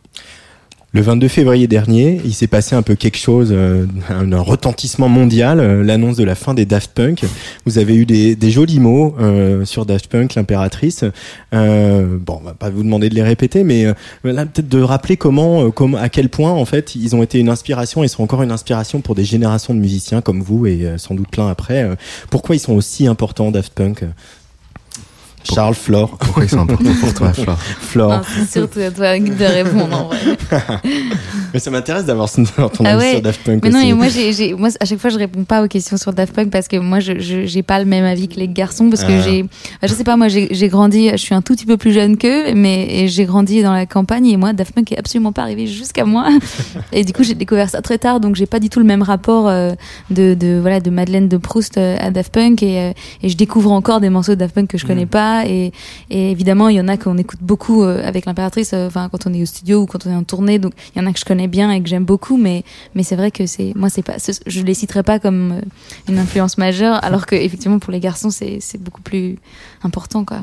[0.95, 5.59] Le 22 février dernier, il s'est passé un peu quelque chose, euh, un, retentissement mondial,
[5.59, 7.25] euh, l'annonce de la fin des Daft Punk.
[7.65, 11.03] Vous avez eu des, des jolis mots euh, sur Daft Punk, l'impératrice.
[11.51, 15.97] bon, on va pas vous demander de les répéter, mais peut-être de rappeler comment, comment,
[15.97, 19.01] à quel point en fait ils ont été une inspiration et sont encore une inspiration
[19.01, 21.89] pour des générations de musiciens comme vous et sans doute plein après.
[22.29, 24.05] pourquoi ils sont aussi importants Daft Punk?
[25.53, 26.17] Charles, Flore.
[26.17, 28.21] Pourquoi ils sont importants pour toi, Flore Flore.
[28.25, 30.17] C'est surtout à toi de répondre en vrai.
[31.53, 33.63] mais ça m'intéresse d'avoir ton ah avis sur Daft Punk.
[33.63, 36.49] Mais non, et moi, à chaque fois, je réponds pas aux questions sur Daft Punk
[36.49, 39.21] parce que moi, je, j'ai pas le même avis que les garçons parce que ah.
[39.21, 39.45] j'ai,
[39.83, 42.53] je sais pas, moi, j'ai, grandi, je suis un tout petit peu plus jeune qu'eux,
[42.53, 46.05] mais j'ai grandi dans la campagne et moi, Daft Punk est absolument pas arrivé jusqu'à
[46.05, 46.27] moi.
[46.91, 49.03] et du coup, j'ai découvert ça très tard, donc j'ai pas du tout le même
[49.03, 49.73] rapport euh,
[50.09, 53.37] de, de, voilà, de Madeleine de Proust euh, à Daft Punk et, euh, et je
[53.37, 55.09] découvre encore des morceaux de Daft Punk que je connais mm.
[55.09, 55.71] pas et,
[56.09, 59.33] évidemment il y en a qu'on écoute beaucoup euh, avec l'impératrice euh, enfin quand on
[59.33, 60.59] est au studio ou quand on est en tournée.
[60.59, 63.03] Donc il y en a que je connais bien et que j'aime beaucoup mais mais
[63.03, 65.61] c'est vrai que c'est moi c'est pas je les citerai pas comme euh,
[66.09, 69.37] une influence majeure alors que effectivement pour les garçons c'est c'est beaucoup plus
[69.83, 70.41] important quoi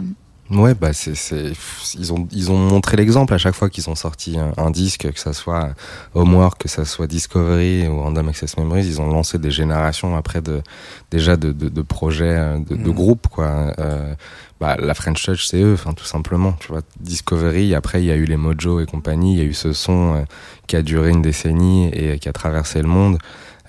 [0.53, 1.53] Ouais, bah c'est, c'est,
[1.99, 5.19] ils ont, ils ont montré l'exemple à chaque fois qu'ils ont sorti un, disque, que
[5.19, 5.71] ça soit
[6.15, 10.43] Homework, que ça soit Discovery ou Random Access Memories, ils ont lancé des générations après
[10.43, 10.63] de,
[11.11, 12.93] déjà de, de, de projets, de, de mm.
[12.93, 13.73] groupes, quoi.
[13.79, 14.15] Euh,
[14.61, 16.83] bah, la French Touch, c'est eux, enfin, tout simplement, tu vois.
[17.01, 19.73] Discovery, après, il y a eu les Mojo et compagnie, il y a eu ce
[19.73, 20.23] son euh,
[20.67, 23.19] qui a duré une décennie et qui a traversé le monde.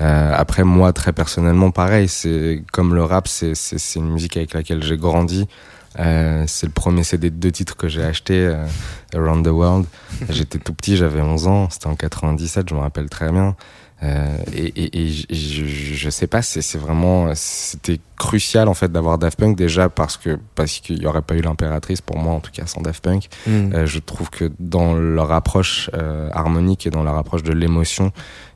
[0.02, 4.38] Euh, après, moi, très personnellement, pareil, c'est comme le rap, c'est, c'est, c'est une musique
[4.38, 5.48] avec laquelle j'ai grandi.
[6.00, 8.66] Euh, c'est le premier CD de deux titres que j'ai acheté, euh,
[9.16, 9.86] Around the World.
[10.30, 13.56] J'étais tout petit, j'avais 11 ans, c'était en 97, je me rappelle très bien.
[14.02, 19.18] Euh, et, et, et je, je, sais pas, c'est vraiment, c'était crucial en fait d'avoir
[19.18, 22.40] Daft Punk déjà parce que parce qu'il y aurait pas eu l'impératrice pour moi en
[22.40, 23.28] tout cas sans Daft Punk.
[23.46, 23.52] Mm.
[23.74, 28.14] Euh, je trouve que dans leur approche euh, harmonique et dans leur approche de l'émotion,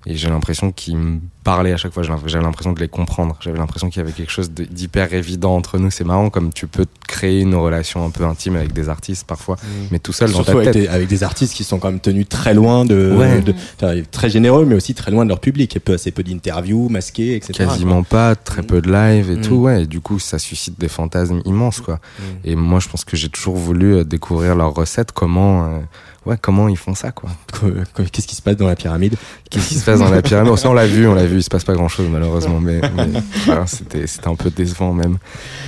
[0.10, 2.02] et j'ai l'impression qu'ils me parlaient à chaque fois.
[2.02, 3.36] J'avais l'impression de les comprendre.
[3.42, 5.92] J'avais l'impression qu'il y avait quelque chose d'hyper évident entre nous.
[5.92, 9.56] C'est marrant comme tu peux créer une relation un peu intime avec des artistes parfois,
[9.56, 9.88] mm.
[9.92, 10.76] mais tout seul dans ta tête.
[10.76, 13.14] Avec, avec des artistes qui sont quand même tenus très loin de,
[13.46, 15.76] de, très généreux, mais aussi très loin de leur public.
[15.76, 17.66] Et peu, assez peu d'interviews, masquées, etc.
[17.66, 19.42] Quasiment pas, très peu de live et mm.
[19.42, 19.57] tout.
[19.58, 21.96] Ouais, et du coup, ça suscite des fantasmes immenses, quoi.
[21.96, 22.24] Mm.
[22.46, 25.66] Et moi, je pense que j'ai toujours voulu euh, découvrir leurs recettes, comment.
[25.66, 25.80] Euh,
[26.28, 27.32] ouais, comment ils font ça, quoi.
[28.12, 29.16] Qu'est-ce qui se passe dans la pyramide?
[29.50, 30.54] Qu'est-ce qui se passe dans la pyramide?
[30.64, 32.82] On l'a vu, on l'a vu, il se passe pas grand-chose malheureusement, mais,
[33.66, 35.18] c'était c'était un peu décevant même.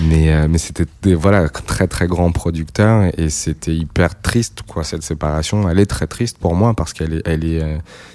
[0.02, 4.84] Mais euh, mais c'était des voilà très très grands producteurs et c'était hyper triste quoi
[4.84, 5.67] cette séparation.
[5.67, 7.63] Elle est très triste pour moi parce qu'elle est elle est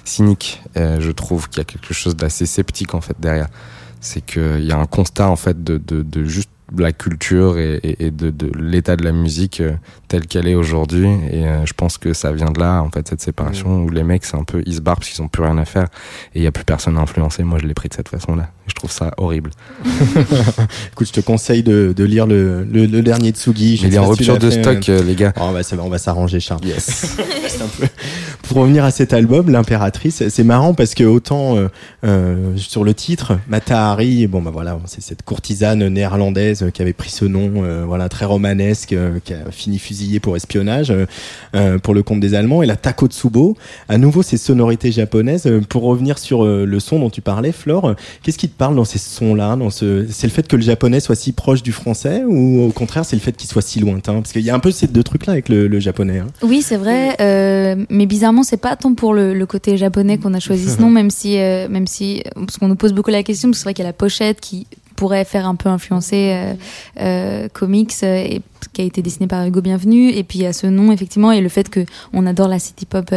[0.05, 0.61] cynique.
[0.75, 3.47] je trouve qu'il y a quelque chose d'assez sceptique en fait derrière
[4.05, 7.79] c'est qu'il y a un constat en fait de, de, de juste la culture et,
[7.83, 9.73] et, de, de l'état de la musique euh,
[10.07, 11.07] telle qu'elle est aujourd'hui.
[11.31, 14.03] Et euh, je pense que ça vient de là en fait cette séparation où les
[14.03, 15.87] mecs c'est un peu ils se barrent parce qu'ils ont plus rien à faire.
[16.33, 17.43] Et il y a plus personne à influencer.
[17.43, 19.51] Moi je l'ai pris de cette façon là je trouve ça horrible.
[20.93, 23.79] Écoute je te conseille de, de lire le, le, le dernier Tsugi.
[23.83, 25.33] Il est en rupture de stock euh, les gars.
[25.39, 26.65] Oh, bah, ça, on va s'arranger Charles.
[26.65, 27.17] Yes.
[27.79, 27.87] Peu...
[28.43, 31.55] pour revenir à cet album l'impératrice c'est marrant parce que autant
[32.03, 37.09] euh, sur le titre Matahari bon bah voilà c'est cette courtisane néerlandaise qui avait pris
[37.09, 40.93] ce nom, euh, voilà très romanesque, euh, qui a fini fusillé pour espionnage
[41.55, 42.63] euh, pour le compte des Allemands.
[42.63, 43.57] Et la Takotsubo,
[43.89, 45.49] à nouveau ces sonorités japonaises.
[45.69, 48.99] pour revenir sur le son dont tu parlais, Flore, qu'est-ce qui te parle dans ces
[48.99, 52.63] sons-là Dans ce, c'est le fait que le japonais soit si proche du français, ou
[52.63, 54.15] au contraire c'est le fait qu'il soit si lointain?
[54.15, 56.19] Parce qu'il y a un peu ces deux trucs-là avec le, japonais.
[56.19, 56.27] Hein.
[56.41, 57.15] Oui, c'est vrai,
[57.89, 61.09] mais bizarrement c'est pas tant pour le, côté japonais qu'on a choisi ce nom, même
[61.09, 63.83] si, même si, parce qu'on nous pose beaucoup la question, parce que c'est vrai qu'il
[63.83, 66.53] y a la pochette qui pourrait faire un peu influencer euh,
[66.99, 68.41] euh, comics euh, et
[68.73, 70.09] qui a été dessiné par Hugo Bienvenu.
[70.09, 73.13] Et puis à ce nom effectivement et le fait que on adore la city pop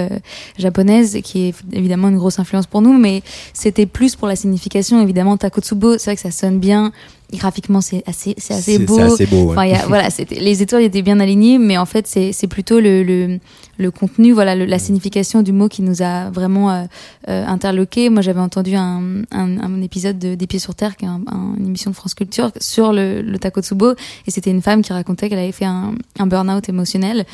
[0.58, 2.96] japonaise qui est évidemment une grosse influence pour nous.
[2.98, 5.98] Mais c'était plus pour la signification évidemment Takotsubo.
[5.98, 6.92] C'est vrai que ça sonne bien
[7.32, 10.82] graphiquement c'est assez c'est assez beau, assez beau enfin, y a, voilà c'était les étoiles
[10.82, 13.38] étaient bien alignées mais en fait c'est c'est plutôt le, le
[13.78, 16.84] le contenu voilà la signification du mot qui nous a vraiment euh,
[17.28, 18.10] euh interloqué.
[18.10, 21.22] Moi j'avais entendu un, un, un épisode de des pieds sur terre qui est un,
[21.56, 23.92] une émission de France Culture sur le, le takotsubo
[24.26, 27.24] et c'était une femme qui racontait qu'elle avait fait un, un burn-out émotionnel.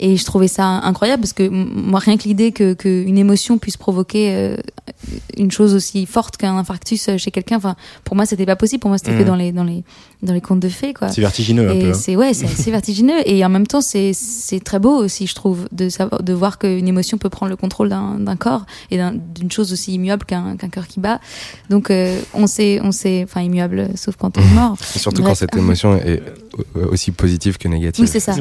[0.00, 3.76] Et je trouvais ça incroyable parce que moi rien que l'idée que qu'une émotion puisse
[3.76, 4.56] provoquer euh,
[5.36, 8.80] une chose aussi forte qu'un infarctus chez quelqu'un enfin pour moi c'était pas possible.
[8.80, 9.26] Pour moi c'était que mmh.
[9.26, 9.84] dans les dans les
[10.22, 11.94] dans les contes de fées quoi c'est vertigineux un peu hein.
[11.94, 15.34] c'est ouais c'est assez vertigineux et en même temps c'est c'est très beau aussi je
[15.34, 18.98] trouve de savoir de voir qu'une émotion peut prendre le contrôle d'un corps et
[19.34, 21.20] d'une chose aussi immuable qu'un qu'un cœur qui bat
[21.70, 25.34] donc euh, on sait on sait enfin immuable sauf quand on est mort surtout quand
[25.34, 26.22] cette émotion est
[26.74, 28.34] aussi positive que négative oui c'est ça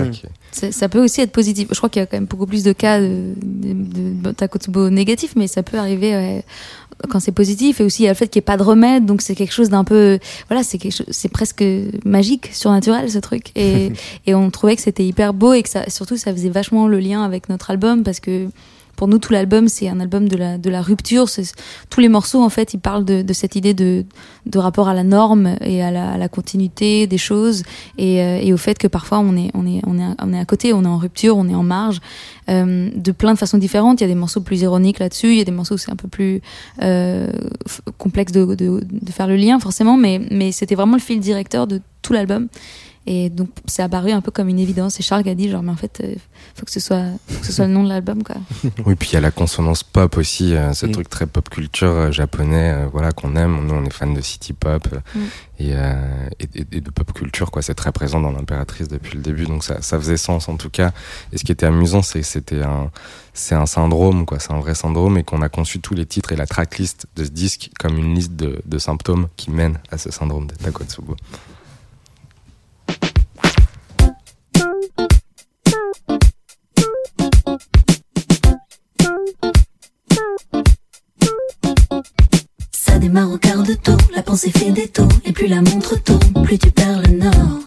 [0.52, 2.74] ça peut aussi être positif je crois qu'il y a quand même beaucoup plus de
[2.74, 6.44] cas de, de, de négatif mais ça peut arriver ouais,
[7.10, 8.64] quand c'est positif et aussi il y a le fait qu'il n'y ait pas de
[8.64, 11.64] remède donc c'est quelque chose d'un peu voilà c'est quelque chose c'est presque
[12.06, 13.52] magique surnaturel ce truc.
[13.56, 13.92] Et
[14.26, 17.00] et on trouvait que c'était hyper beau et que ça surtout ça faisait vachement le
[17.00, 18.48] lien avec notre album parce que
[19.00, 21.28] pour nous tout l'album c'est un album de la rupture.
[21.90, 24.06] Tous les morceaux en fait ils parlent de, cette idée de
[24.58, 27.64] rapport à la norme et à la, continuité des choses
[27.98, 31.38] et, euh, et au fait que parfois on est à côté on est en rupture
[31.38, 32.02] on est en marge
[32.50, 34.02] euh, de plein de façons différentes.
[34.02, 35.92] Il y a des morceaux plus ironiques là-dessus il y a des morceaux où c'est
[35.92, 36.42] un peu plus
[36.82, 37.32] euh,
[37.98, 42.50] complexe de, faire le lien forcément mais c'était vraiment le fil directeur de tout l'album
[43.12, 45.00] et donc, c'est apparu un peu comme une évidence.
[45.00, 46.16] Et Charles a dit, genre, mais en fait, il euh,
[46.54, 48.36] faut que ce soit, faut que ce soit le nom de l'album, quoi.
[48.86, 50.92] oui, puis il y a la consonance pop aussi, euh, ce mm.
[50.92, 53.66] truc très pop culture euh, japonais, voilà, qu'on aime.
[53.66, 55.20] Nous, on est fans de city pop mm.
[55.58, 57.64] et, et, et, de pop culture, quoi.
[57.64, 60.70] C'est très présent dans l'impératrice depuis le début, donc ça, ça faisait sens en tout
[60.70, 60.92] cas.
[61.34, 62.92] Et ce qui était amusant, c'est que c'était un,
[63.34, 64.38] c'est un syndrome, quoi.
[64.38, 67.24] C'est un vrai syndrome et qu'on a conçu tous les titres et la tracklist de
[67.24, 71.16] ce disque comme une liste de, de symptômes qui mènent à ce syndrome de Takotsubo.
[83.00, 85.96] Ça démarre au quart de tour, la pensée fait des tours, et plus la montre
[86.04, 87.60] tourne, plus tu perds le nord.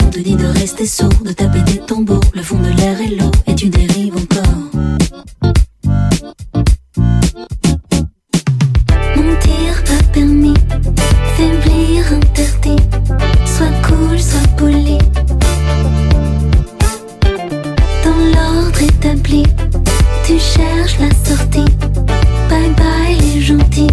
[0.00, 3.14] On te dit de rester sourd, de taper des tombeaux, le fond de l'air est
[3.14, 4.42] l'eau, et tu dérives encore.
[9.14, 10.54] Mentir pas permis,
[11.36, 12.82] faiblir interdit,
[13.46, 14.98] sois cool, sois poli.
[18.02, 19.44] Dans l'ordre établi,
[20.32, 21.64] tu cherches la sortie.
[22.48, 23.86] Bye bye les gentils,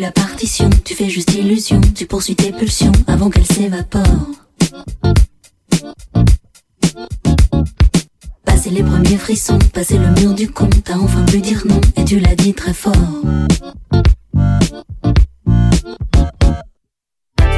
[0.00, 4.30] la partition, tu fais juste illusion, tu poursuis tes pulsions avant qu'elles s'évaporent.
[8.44, 12.04] Passer les premiers frissons, passer le mur du con, t'as enfin pu dire non et
[12.04, 12.94] tu l'as dit très fort.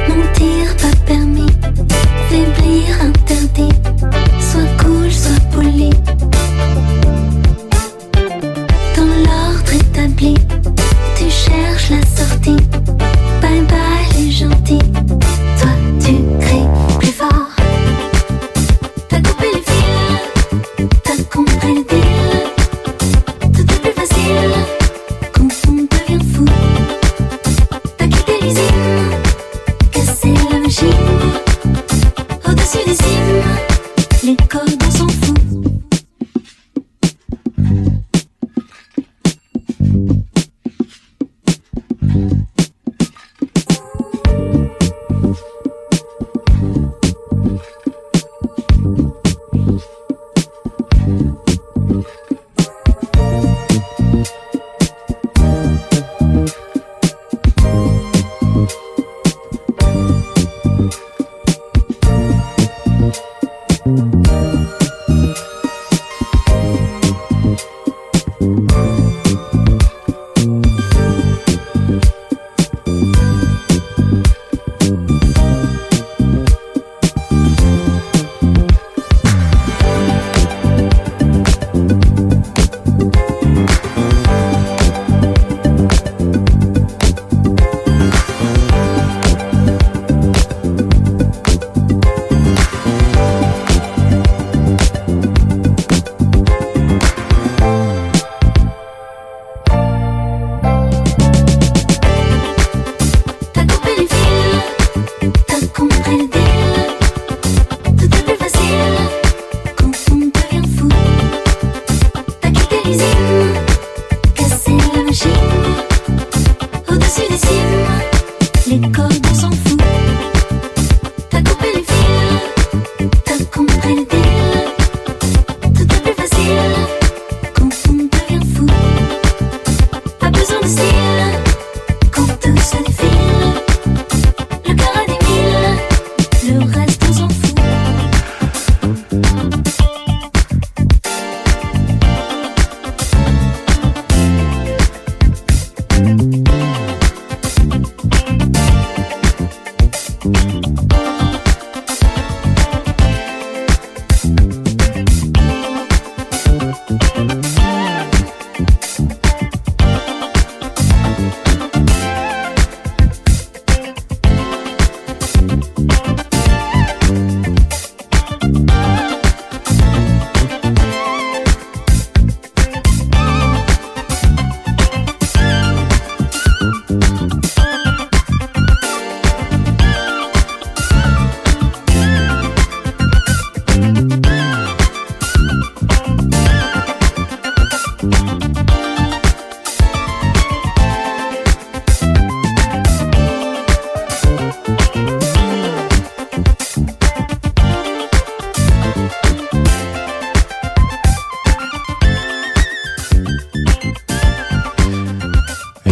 [0.07, 1.51] Mentir pas permis,
[2.29, 3.75] faiblir interdit,
[4.39, 5.89] sois cool, sois poli.
[8.95, 10.35] Dans l'ordre établi,
[11.39, 12.57] tu cherches la sortie.
[13.41, 14.79] Bye bye les gentils,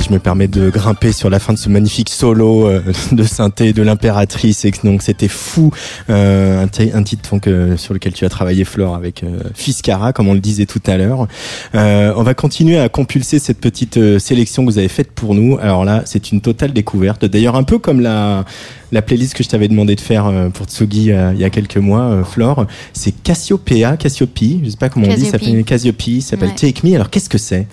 [0.07, 2.81] je me permets de grimper sur la fin de ce magnifique solo euh,
[3.11, 4.65] de synthé de l'impératrice.
[4.65, 5.71] Et que donc c'était fou,
[6.09, 10.13] euh, un, un titre donc, euh, sur lequel tu as travaillé Flore avec euh, Fiscara,
[10.13, 11.27] comme on le disait tout à l'heure.
[11.75, 15.35] Euh, on va continuer à compulser cette petite euh, sélection que vous avez faite pour
[15.35, 15.57] nous.
[15.59, 17.25] Alors là, c'est une totale découverte.
[17.25, 18.45] D'ailleurs, un peu comme la
[18.93, 21.75] la playlist que je t'avais demandé de faire pour Tsugi euh, il y a quelques
[21.75, 24.29] mois, euh, Flore, c'est Cassiopeia, Cassiope,
[24.63, 25.41] je sais pas comment on dit, ça Cassiope.
[25.49, 26.55] s'appelle Cassiope, ça s'appelle Ouais.
[26.55, 26.95] Take Me.
[26.95, 27.67] Alors qu'est-ce que c'est?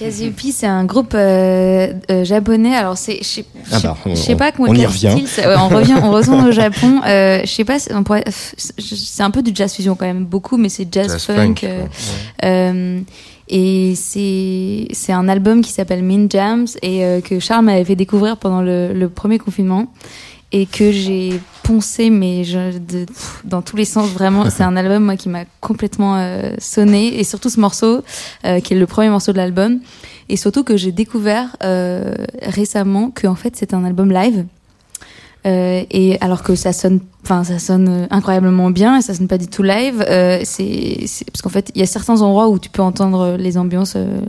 [0.00, 2.74] Cassiope, c'est un groupe euh, euh, japonais.
[2.74, 3.96] Alors, c'est, je sais- Ah bah,
[4.38, 5.10] pas comment on y revient.
[5.12, 5.46] style c'est.
[5.46, 7.00] Ouais, on revient, on retourne au Japon.
[7.06, 7.92] Euh, je sais pas, c'est
[9.22, 11.34] un peu du jazz fusion quand même, beaucoup, mais c'est jazz, Jazz funk.
[11.34, 11.88] funk, euh, ouais.
[12.44, 13.00] euh,
[13.48, 17.96] et c'est c'est un album qui s'appelle Mean Jams et euh, que Charles m'avait fait
[17.96, 19.86] découvrir pendant le, le premier confinement
[20.52, 23.06] et que j'ai poncé mais je, de-
[23.44, 27.24] dans tous les sens vraiment c'est un album moi qui m'a complètement euh, sonné et
[27.24, 28.02] surtout ce morceau
[28.44, 29.78] euh, qui est le premier morceau de l'album
[30.28, 34.44] et surtout que j'ai découvert euh, récemment que en fait c'est un album live
[35.46, 39.26] euh, et alors que ça sonne, enfin ça sonne euh, incroyablement bien et ça sonne
[39.26, 40.04] pas du tout live.
[40.06, 43.36] Euh, c'est c'est- parce qu'en fait il y a certains endroits où tu peux entendre
[43.38, 44.20] les ambiances, euh,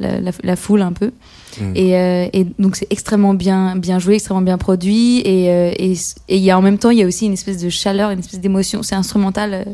[0.00, 1.12] la, la, la foule un peu.
[1.60, 1.72] Mm.
[1.74, 5.94] Et, euh, et donc c'est extrêmement bien bien joué, extrêmement bien produit et euh, et
[6.28, 8.18] et y a en même temps il y a aussi une espèce de chaleur, une
[8.20, 8.82] espèce d'émotion.
[8.82, 9.64] C'est instrumental, euh,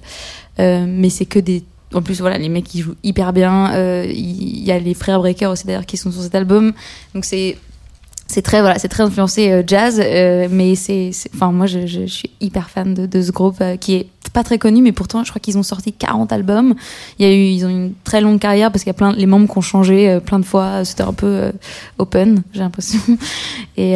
[0.60, 1.64] euh, mais c'est que des
[1.94, 3.72] en plus, voilà, les mecs qui jouent hyper bien.
[3.74, 6.72] Euh, Il y a les frères Breaker aussi d'ailleurs qui sont sur cet album.
[7.14, 7.58] Donc c'est
[8.32, 12.00] c'est très voilà, c'est très influencé euh, jazz, euh, mais c'est, enfin moi je, je,
[12.02, 14.92] je suis hyper fan de, de ce groupe euh, qui est pas très connu, mais
[14.92, 16.74] pourtant je crois qu'ils ont sorti 40 albums.
[17.18, 19.12] Il y a eu, ils ont une très longue carrière parce qu'il y a plein,
[19.12, 20.84] les membres qui ont changé euh, plein de fois.
[20.86, 21.52] C'était un peu
[21.98, 23.00] open, j'ai l'impression.
[23.76, 23.92] Et,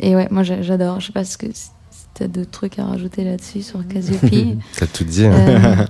[0.00, 1.00] et ouais, moi j'a- j'adore.
[1.00, 1.68] Je sais pas ce que si
[2.14, 4.24] t'as d'autres trucs à rajouter là-dessus sur Cassiope.
[4.78, 5.26] T'as tout dit.
[5.26, 5.84] hein.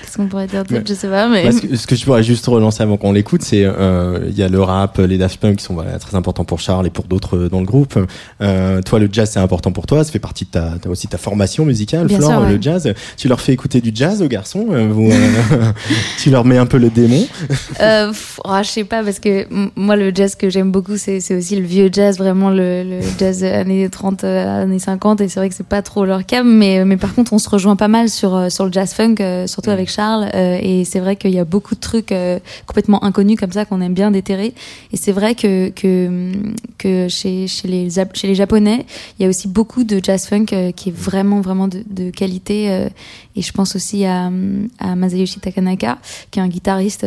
[0.00, 1.44] Qu'est-ce qu'on pourrait dire d'autre Je sais pas, mais.
[1.44, 4.36] Bah, ce, que, ce que je pourrais juste relancer avant qu'on l'écoute, c'est euh, il
[4.36, 6.90] y a le rap, les Daft Punk qui sont voilà, très importants pour Charles et
[6.90, 7.98] pour d'autres euh, dans le groupe.
[8.40, 11.18] Euh, toi, le jazz c'est important pour toi, ça fait partie de ta, aussi ta
[11.18, 12.52] formation musicale, Bien Flore, sûr, ouais.
[12.52, 12.92] le jazz.
[13.16, 15.10] Tu leur fais écouter du jazz aux garçons, vous,
[16.18, 17.26] tu leur mets un peu le démon?
[17.80, 19.46] Euh, pff, oh, je sais pas, parce que
[19.76, 23.44] moi, le jazz que j'aime beaucoup, c'est aussi le vieux jazz, vraiment le, le jazz
[23.44, 25.20] années 30, euh, années 50.
[25.20, 27.48] Et c'est vrai que c'est pas trop leur cam, mais, mais par contre, on se
[27.48, 30.30] rejoint pas mal sur, sur le jazz funk, surtout avec Charles.
[30.34, 33.64] euh, et c'est vrai qu'il y a beaucoup de trucs euh, complètement inconnus comme ça
[33.64, 34.54] qu'on aime bien déterrer.
[34.92, 36.32] Et c'est vrai que, que,
[36.78, 38.86] que chez, chez, les, chez les Japonais,
[39.18, 42.10] il y a aussi beaucoup de jazz funk euh, qui est vraiment, vraiment de, de
[42.10, 42.88] qualité.
[43.36, 44.30] et je pense aussi à,
[44.78, 45.98] à Masayoshi Takanaka,
[46.30, 47.06] qui est un guitariste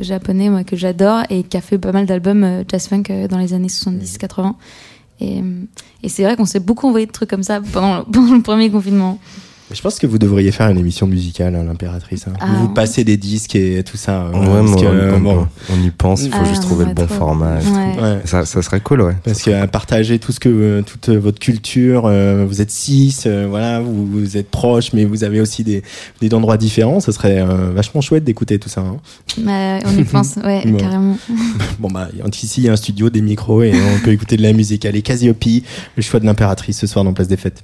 [0.00, 3.54] japonais moi, que j'adore et qui a fait pas mal d'albums jazz funk dans les
[3.54, 4.54] années 70-80.
[5.20, 5.42] Et, euh,
[6.02, 8.70] et c'est vrai qu'on s'est beaucoup envoyé de trucs comme ça pendant, pendant le premier
[8.70, 9.18] confinement.
[9.72, 12.26] Je pense que vous devriez faire une émission musicale, hein, l'impératrice.
[12.26, 12.32] hein.
[12.40, 12.46] Ah.
[12.60, 14.22] Vous passez des disques et tout ça.
[14.24, 16.48] euh, Ouais, parce mais que, on, euh, on- bon, on y pense, il faut Ah,
[16.48, 17.14] juste trouver le bon trop.
[17.14, 17.60] format.
[17.60, 17.70] et tout.
[17.70, 18.02] Ouais.
[18.02, 18.18] ouais.
[18.24, 19.14] Ça, ça serait cool, ouais.
[19.24, 23.24] Parce que à partager tout ce que euh, toute votre culture, euh, vous êtes six,
[23.26, 25.82] euh, voilà, vous, vous êtes proches, mais vous avez aussi des,
[26.20, 26.98] des endroits différents.
[26.98, 28.80] Ce serait euh, vachement chouette d'écouter tout ça.
[28.80, 28.96] hein.
[29.38, 30.78] Bah, on y pense, ouais, Bon.
[30.78, 31.16] carrément.
[31.78, 32.08] Bon bah
[32.42, 34.84] ici il y a un studio, des micros et on peut écouter de la musique.
[34.84, 35.44] Allez, Cassiope,
[35.96, 37.62] le choix de l'impératrice ce soir dans Place des Fêtes.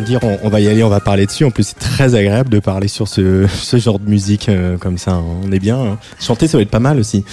[0.00, 1.44] Viens de dire, on, on, va y aller, on va parler dessus.
[1.44, 4.98] En plus, c'est très agréable de parler sur ce, ce genre de musique euh, comme
[4.98, 5.12] ça.
[5.12, 5.24] Hein.
[5.44, 5.78] On est bien.
[5.78, 5.98] Hein.
[6.20, 7.24] Chanter, ça va être pas mal aussi.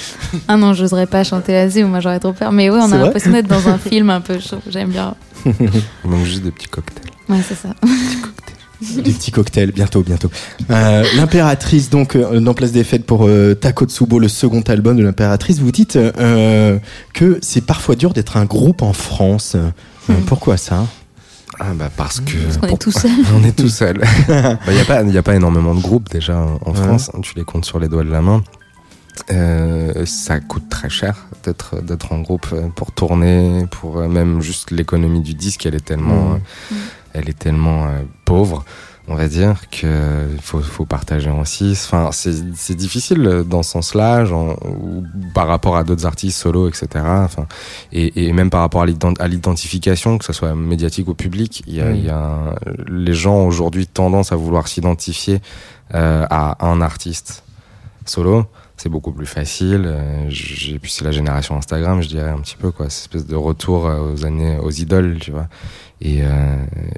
[0.48, 1.84] Ah non, j'oserais pas chanter là-dessus.
[1.84, 2.52] Moi, j'aurais trop peur.
[2.52, 4.60] Mais oui, on a l'impression d'être dans un film un peu chaud.
[4.70, 5.16] J'aime bien.
[5.46, 5.54] Il
[6.10, 7.12] manque juste des petits cocktails.
[7.30, 7.70] Ouais, c'est ça.
[8.82, 10.30] des petits cocktails, bientôt, bientôt.
[10.70, 15.04] Euh, l'impératrice, donc, euh, dans Place des Fêtes pour euh, Takotsubo, le second album de
[15.04, 16.78] l'impératrice, vous dites euh,
[17.14, 19.56] que c'est parfois dur d'être un groupe en France.
[20.08, 20.14] Mm.
[20.26, 20.86] Pourquoi ça?
[21.60, 23.12] Ah bah parce que parce qu'on est tout seul.
[23.36, 24.02] on est tout seul.
[24.04, 27.12] Il bah, n'y a pas il y a pas énormément de groupes déjà en France.
[27.22, 28.44] Tu les comptes sur les doigts de la main.
[29.32, 35.22] Euh, ça coûte très cher d'être d'être en groupe pour tourner, pour même juste l'économie
[35.22, 36.76] du disque, elle est tellement mmh.
[37.14, 37.88] elle est tellement
[38.26, 38.64] pauvre
[39.10, 39.90] on va dire qu'il
[40.42, 41.86] faut, faut partager en six.
[41.86, 44.26] Enfin, c'est difficile dans ce sens-là,
[45.34, 46.88] par rapport à d'autres artistes solo, etc.
[47.06, 47.48] Enfin,
[47.94, 51.82] et, et même par rapport à l'identification, que ce soit médiatique ou public, il y
[51.82, 52.56] a, il y a
[52.88, 55.42] les gens aujourd'hui tendance à vouloir s'identifier
[55.96, 57.44] euh, à un artiste
[58.06, 58.46] solo.
[58.76, 59.86] C'est beaucoup plus facile.
[59.86, 63.26] Euh, j'ai puis c'est la génération Instagram, je dirais un petit peu quoi, cette espèce
[63.26, 65.48] de retour aux années, aux idoles, tu vois.
[66.00, 66.28] Et, euh,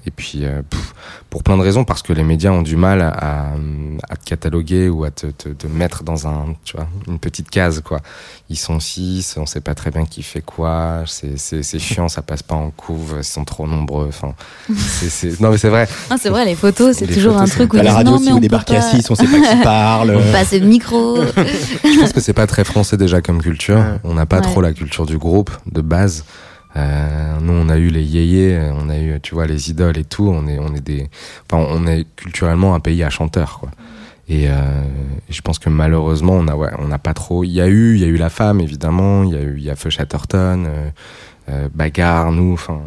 [0.05, 0.61] et puis, euh,
[1.29, 3.53] pour plein de raisons, parce que les médias ont du mal à,
[4.09, 7.49] à te cataloguer ou à te, te, te, mettre dans un, tu vois, une petite
[7.49, 8.01] case, quoi.
[8.49, 12.43] Ils sont six, on sait pas très bien qui fait quoi, c'est chiant, ça passe
[12.43, 14.07] pas en couve, ils sont trop nombreux.
[14.09, 14.33] Enfin,
[14.75, 15.87] c'est non mais c'est vrai.
[16.09, 18.39] Ah, c'est vrai, les photos, c'est toujours un truc où à la radio, si vous
[18.39, 20.17] débarquez à 6, on sait pas qui parle.
[20.17, 21.21] on passe le micro.
[21.23, 23.81] Je pense que c'est pas très français déjà comme culture.
[24.03, 24.41] On n'a pas ouais.
[24.41, 26.25] trop la culture du groupe de base.
[26.79, 30.03] Euh, nous, on a eu les yéyés, on a eu, tu vois, les idoles et
[30.03, 30.27] tout.
[30.27, 31.09] On est, on est des,
[31.49, 33.69] enfin, on est culturellement un pays à chanteurs, quoi.
[34.29, 34.53] Et, euh,
[35.27, 37.43] et je pense que malheureusement, on a, ouais, on n'a pas trop.
[37.43, 39.23] Il y a eu, il y a eu la femme, évidemment.
[39.23, 40.89] Il y a eu, il y a Feu Chatterton, euh,
[41.49, 42.53] euh, Bagarre, nous.
[42.53, 42.79] Enfin,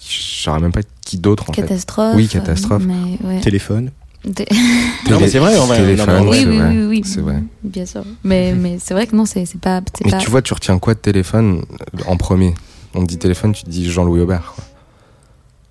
[0.00, 2.16] je saurais même pas qui d'autre en catastrophe, fait.
[2.16, 2.82] Oui, catastrophe.
[2.84, 3.40] Mais, ouais.
[3.40, 3.92] Téléphone.
[4.24, 4.44] Dé...
[5.10, 5.76] non, mais c'est vrai, on va.
[5.76, 7.42] Téléphone, oui, oui, oui, oui, c'est vrai.
[7.62, 8.02] Bien sûr.
[8.24, 9.80] Mais, mais c'est vrai que non, c'est pas.
[10.04, 10.18] Mais pas...
[10.18, 11.64] tu vois, tu retiens quoi de téléphone
[12.08, 12.54] en premier?
[12.94, 14.52] On te dit téléphone, tu te dis Jean-Louis Aubert.
[14.54, 14.64] Quoi.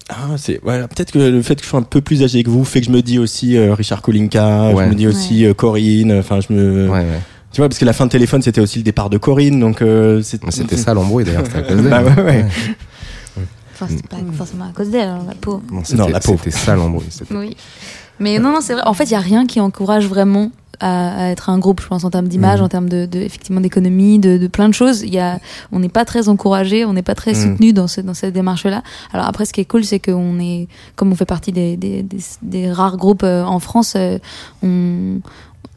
[0.10, 2.50] Ah, c'est voilà, peut-être que le fait que je sois un peu plus âgé que
[2.50, 4.84] vous fait que je me dis aussi euh, Richard Kolinka, Ouais.
[4.86, 7.06] je me dis aussi euh, Corinne, enfin je me Ouais, ouais.
[7.54, 9.82] tu vois parce que la fin de téléphone c'était aussi le départ de Corinne donc
[9.82, 11.90] euh, C'était ça l'embrouille d'ailleurs, c'était à cause d'elle.
[11.90, 12.46] Bah ouais, ouais.
[13.74, 15.62] Enfin, c'est pas forcément à cause d'elle, hein, la pauvre.
[15.72, 16.40] Non, la pauvre.
[16.44, 17.06] c'était ça l'embrouille.
[17.10, 17.56] c'était- Oui.
[18.20, 18.84] Mais non, non, c'est vrai.
[18.86, 21.88] En fait, il y a rien qui encourage vraiment à, à être un groupe, je
[21.88, 22.66] pense, en termes d'image, Mhm.
[22.66, 25.02] en termes de, de effectivement d'économie, de, de plein de choses.
[25.02, 25.40] Il y a,
[25.72, 27.52] on n'est pas très encouragé, on n'est pas très Mhm.
[27.52, 28.82] soutenu dans, ce, dans cette démarche-là.
[29.14, 32.02] Alors après, ce qui est cool, c'est qu'on est, comme on fait partie des, des,
[32.04, 34.18] des, des rares groupes euh, en France, euh,
[34.64, 35.20] on,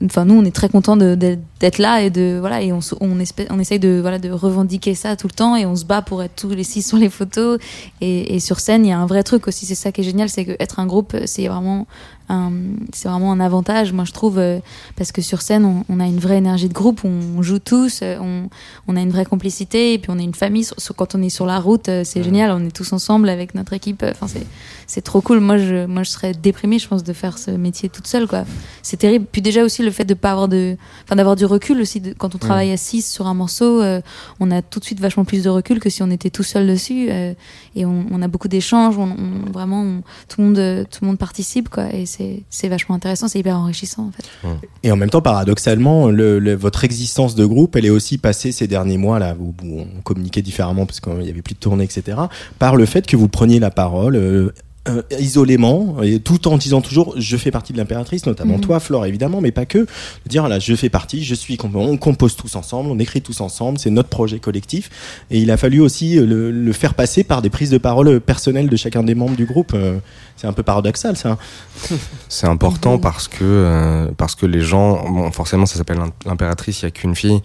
[0.05, 3.47] enfin nous, on est très content d'être là et de voilà et on, on, espère,
[3.51, 6.23] on essaye de voilà de revendiquer ça tout le temps et on se bat pour
[6.23, 7.59] être tous les six sur les photos
[8.01, 9.67] et, et sur scène, il y a un vrai truc aussi.
[9.67, 11.87] C'est ça qui est génial, c'est que être un groupe, c'est vraiment
[12.29, 14.59] c'est vraiment un avantage, moi je trouve, euh,
[14.97, 18.01] parce que sur scène, on, on a une vraie énergie de groupe, on, joue tous,
[18.03, 18.49] euh, on,
[18.89, 20.67] on a une vraie complicité, et puis on est une famille.
[20.97, 23.73] Quand on est sur la route, euh, c'est génial, on est tous ensemble avec notre
[23.73, 24.05] équipe.
[24.09, 24.47] Enfin, c'est,
[24.87, 25.41] c'est trop cool.
[25.41, 28.45] Moi, je, moi, je serais déprimée, je pense, de faire ce métier toute seule, quoi.
[28.83, 29.27] C'est terrible.
[29.31, 32.01] Puis déjà aussi le fait de pas avoir de, enfin, d'avoir du recul aussi.
[32.01, 34.01] De, quand on travaille à 6 sur un morceau, euh,
[34.41, 36.67] on a tout de suite vachement plus de recul que si on était tout seul
[36.67, 37.09] dessus.
[37.11, 37.35] euh,
[37.77, 38.99] et on, on a beaucoup d'échanges.
[38.99, 41.93] On, on- vraiment, on- tout le monde, euh, tout le monde participe, quoi.
[41.93, 43.29] Et c'est, vachement intéressant.
[43.29, 44.25] C'est hyper enrichissant, en fait.
[44.83, 48.53] Et en même temps, paradoxalement, le, le- votre existence de groupe, elle est aussi passée
[48.53, 51.59] ces derniers mois là où, où on communiquait différemment parce qu'il y avait plus de
[51.61, 52.19] tournées, etc.
[52.59, 54.17] Par le fait que vous preniez la parole.
[54.17, 54.53] euh,
[54.89, 58.61] euh, isolément et tout en disant toujours je fais partie de l'impératrice notamment Mhm.
[58.61, 59.87] toi Flore évidemment mais pas que de
[60.29, 63.79] dire voilà je fais partie je suis on compose tous ensemble on écrit tous ensemble
[63.79, 64.91] c'est notre projet collectif
[65.31, 68.21] et il a fallu aussi euh, le, le faire passer par des prises de parole
[68.21, 69.99] personnelles de chacun des membres du groupe Euh,
[70.37, 71.39] c'est un peu paradoxal ça
[72.29, 76.83] C'est important parce que euh, parce que les gens, bon, forcément, ça s'appelle l'im- l'impératrice.
[76.83, 77.41] Il y a qu'une fille.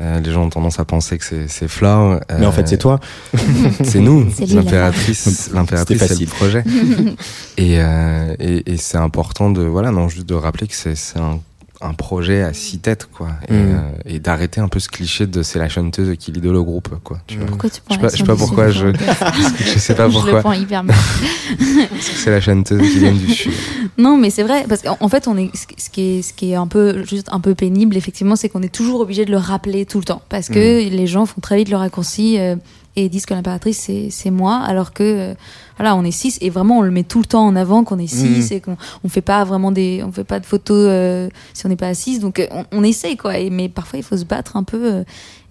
[0.00, 2.18] Euh, les gens ont tendance à penser que c'est c'est Flore.
[2.38, 2.98] mais en fait c'est toi
[3.84, 5.50] C'est nous, l'impératrice.
[5.52, 6.64] L'impératrice, c'est le projet.
[7.56, 11.18] et euh, et, et c'est important de voilà, non, juste de rappeler que c'est c'est
[11.20, 11.38] un
[11.84, 13.56] un projet à six têtes quoi et, Mm.
[13.56, 16.88] euh, et d'arrêter un peu ce cliché de c'est la chanteuse qui lead le groupe
[17.04, 17.46] quoi tu vois.
[17.46, 18.86] Pourquoi tu prends Je sais pas- je sais pas pourquoi je-
[19.74, 20.96] je sais pas Je le pourquoi prends hyper mal.
[20.96, 23.52] parce que c'est la chanteuse qui vient du sud
[23.98, 26.52] Non, mais c'est vrai parce qu'en en fait, on est ce qui- est ce qui
[26.52, 29.36] est un peu juste un peu pénible effectivement, c'est qu'on est toujours obligé de le
[29.38, 32.56] rappeler tout le temps parce que les gens font très vite le raccourci euh,
[32.96, 35.34] et disent que l'impératrice c'est c'est moi alors que euh,
[35.76, 37.98] voilà, on est six et vraiment on le met tout le temps en avant qu'on
[37.98, 41.28] est six et qu'on on fait pas vraiment des on fait pas de photos euh,
[41.52, 42.20] si on n'est pas à six.
[42.20, 43.38] Donc euh, on, on essaye quoi.
[43.38, 45.04] Et, mais parfois il faut se battre un peu euh,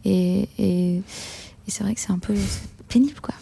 [0.05, 1.01] et et, et
[1.67, 2.33] c'est vrai que c'est un peu
[2.87, 3.33] pénible, quoi.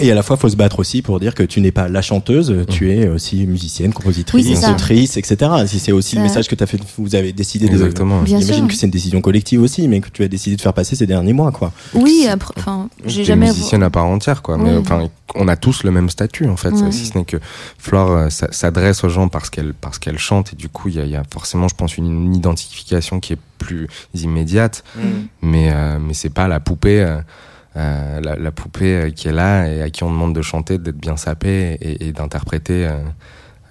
[0.00, 2.02] Et, à la fois, faut se battre aussi pour dire que tu n'es pas la
[2.02, 5.50] chanteuse, tu es aussi musicienne, compositrice, Oui, autrice, etc.
[5.66, 7.72] Si c'est aussi le message que as fait, vous avez décidé de.
[7.72, 8.24] Exactement.
[8.24, 10.96] J'imagine que c'est une décision collective aussi, mais que tu as décidé de faire passer
[10.96, 11.72] ces derniers mois, quoi.
[11.94, 12.26] Oui,
[12.56, 13.46] enfin, j'ai jamais.
[13.46, 14.58] musicienne à part entière, quoi.
[14.58, 16.74] Mais enfin, on a tous le même statut, en fait.
[16.90, 17.38] Si ce n'est que
[17.78, 21.00] Flore euh, s'adresse aux gens parce qu'elle parce qu'elle chante et du coup, il y
[21.00, 24.84] a, il y a forcément, je pense, une, identification qui est plus immédiate.
[25.42, 27.00] Mais euh, mais c'est pas la poupée.
[27.00, 27.20] euh,
[27.76, 30.98] la, la poupée euh, qui est là et à qui on demande de chanter, d'être
[30.98, 32.98] bien sapé et, et d'interpréter euh,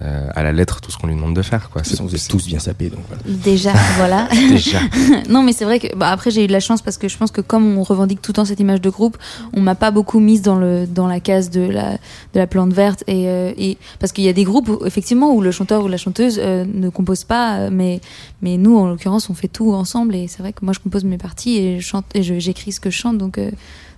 [0.02, 1.70] euh, à la lettre tout ce qu'on lui demande de faire.
[1.70, 1.80] Quoi.
[1.80, 3.22] De façon, vous êtes tous bien sapés, donc voilà.
[3.24, 4.28] Déjà, voilà.
[4.32, 4.80] Déjà.
[5.30, 7.16] non, mais c'est vrai que bah, après j'ai eu de la chance parce que je
[7.16, 9.16] pense que comme on revendique tout le temps cette image de groupe,
[9.54, 11.98] on m'a pas beaucoup mise dans le dans la case de la de
[12.40, 15.40] la plante verte et, euh, et parce qu'il y a des groupes où, effectivement où
[15.40, 18.00] le chanteur ou la chanteuse euh, ne compose pas, euh, mais
[18.42, 21.04] mais nous en l'occurrence on fait tout ensemble et c'est vrai que moi je compose
[21.04, 23.50] mes parties et je chante et je- j'écris ce que je chante donc euh,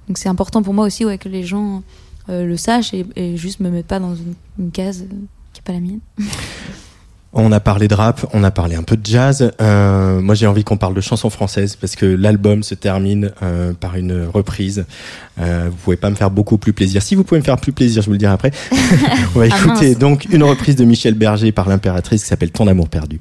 [0.08, 1.82] donc c'est important pour moi aussi ouais, que les gens
[2.28, 5.14] euh, le sachent et, et juste me mettent pas dans une, une case euh,
[5.52, 6.00] qui est pas la mienne.
[7.38, 9.52] On a parlé de rap, on a parlé un peu de jazz.
[9.60, 13.74] Euh, moi, j'ai envie qu'on parle de chansons françaises parce que l'album se termine euh,
[13.74, 14.86] par une reprise.
[15.38, 17.02] Euh, vous pouvez pas me faire beaucoup plus plaisir.
[17.02, 18.52] Si vous pouvez me faire plus plaisir, je vous le dirai après.
[19.34, 19.98] on va Ah, écouter mince.
[19.98, 23.20] donc une reprise de Michel Berger par l'impératrice qui s'appelle Ton amour perdu.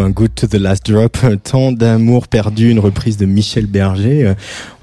[0.00, 4.26] Un Good to the Last Drop, tant d'amour perdu, une reprise de Michel Berger.
[4.26, 4.34] Euh,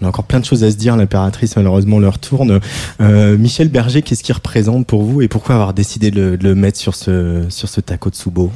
[0.01, 0.95] On a encore plein de choses à se dire.
[0.95, 2.59] L'impératrice, malheureusement, leur tourne.
[3.01, 6.80] Euh, Michel Berger, qu'est-ce qu'il représente pour vous et pourquoi avoir décidé de le, mettre
[6.80, 8.51] sur ce, sur ce taco de Subo?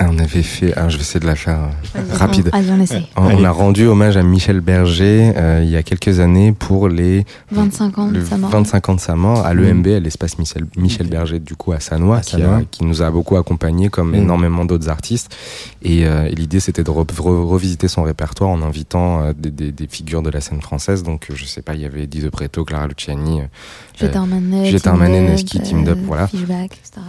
[0.00, 0.72] Ah, on avait fait.
[0.76, 1.58] ah, je vais essayer de la faire
[1.96, 2.50] euh, rapide.
[2.52, 3.02] Allez, on essaie.
[3.16, 3.36] On, Allez.
[3.40, 7.24] on a rendu hommage à Michel Berger euh, il y a quelques années pour les
[7.50, 8.50] 25 ans de le sa mort.
[8.50, 9.58] 25 ans de sa mort à Mm.
[9.60, 12.56] l'EMB, à l'espace Michel, Michel Berger, du coup à Sanois, À qui, Sannois.
[12.58, 14.16] a- qui nous a beaucoup accompagnés, comme Mm.
[14.22, 15.34] énormément d'autres artistes.
[15.82, 19.50] Et, euh, et l'idée, c'était de re- re- revisiter son répertoire en invitant euh, des,
[19.50, 21.02] des, des figures de la scène française.
[21.02, 23.40] Donc, je sais pas, il y avait De Preto, Clara Luciani.
[24.02, 26.26] euh, Armanet, Up, Neski, Team Up, euh, voilà.
[26.28, 27.00] Fishback, etc.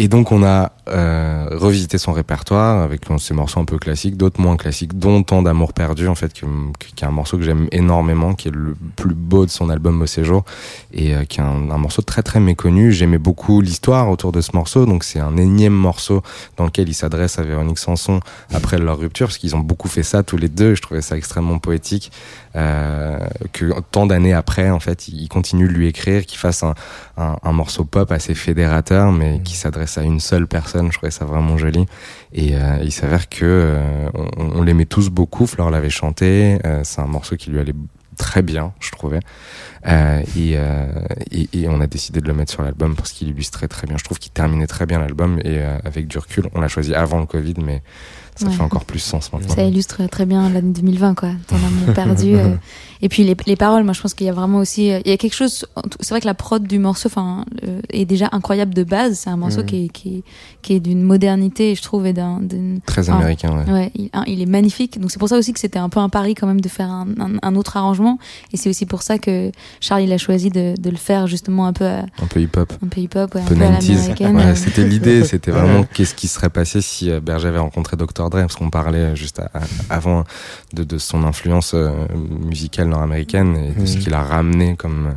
[0.00, 4.40] Et donc on a euh, revisité son répertoire avec ces morceaux un peu classiques, d'autres
[4.40, 8.34] moins classiques, dont Tant d'amour perdu en fait, qui est un morceau que j'aime énormément,
[8.34, 10.44] qui est le plus beau de son album Au séjour,
[10.92, 12.92] et euh, qui est un, morceau très très méconnu.
[12.92, 16.22] J'aimais beaucoup l'histoire autour de ce morceau, donc c'est un énième morceau
[16.56, 18.20] dans lequel il s'adresse à Véronique Sanson
[18.54, 20.74] après leur rupture, parce qu'ils ont beaucoup fait ça tous les deux.
[20.76, 22.12] Je trouvais ça extrêmement poétique.
[22.56, 23.18] Euh,
[23.52, 26.74] que tant d'années après, en fait, il continue de lui écrire, qu'il fasse un,
[27.18, 30.90] un, un morceau pop assez fédérateur, mais qui s'adresse à une seule personne.
[30.92, 31.86] Je trouvais ça vraiment joli.
[32.32, 35.46] Et euh, il s'avère que euh, on, on l'aimait tous beaucoup.
[35.46, 36.58] Fleur l'avait chanté.
[36.64, 37.74] Euh, c'est un morceau qui lui allait
[38.16, 39.20] très bien, je trouvais.
[39.86, 40.86] Euh, et, euh,
[41.30, 43.96] et, et on a décidé de le mettre sur l'album parce qu'il illustrait très bien.
[43.96, 46.94] Je trouve qu'il terminait très bien l'album et euh, avec du recul, on l'a choisi
[46.94, 47.82] avant le Covid, mais
[48.38, 48.52] ça Ouais.
[48.52, 49.54] fait encore plus sens maintenant.
[49.54, 51.30] Ça illustre très bien l'année 2020, quoi.
[51.46, 52.34] Ton amour perdu.
[52.36, 52.54] euh.
[53.00, 55.10] Et puis les, les paroles, moi je pense qu'il y a vraiment aussi, euh, il
[55.10, 55.64] y a quelque chose.
[56.00, 59.18] C'est vrai que la prod du morceau, enfin, euh, est déjà incroyable de base.
[59.20, 59.66] C'est un morceau Mhm.
[59.66, 60.24] qui est qui
[60.62, 63.72] qui est d'une modernité, je trouve, et d'un d'une Très américain, ouais.
[63.72, 65.00] Ouais, il, un, il est magnifique.
[65.00, 66.90] Donc c'est pour ça aussi que c'était un peu un pari quand même de faire
[66.90, 68.18] un, un, un autre arrangement.
[68.52, 71.66] Et c'est aussi pour ça que Charles il a choisi de, de le faire justement
[71.66, 72.72] un peu à, Un peu hip-hop.
[72.84, 73.92] un peu hip-hop, ouais, un peu peu à 90s.
[73.94, 74.36] l'américaine.
[74.36, 78.27] Ouais, c'était l'idée, c'était vraiment qu'est-ce qui serait passé si Berger avait rencontré Dr.
[78.28, 79.50] Dre, parce qu'on parlait juste à-
[79.90, 80.24] avant
[80.72, 85.14] de, de son influence euh, musicale nord-américaine et de ce qu'il a ramené comme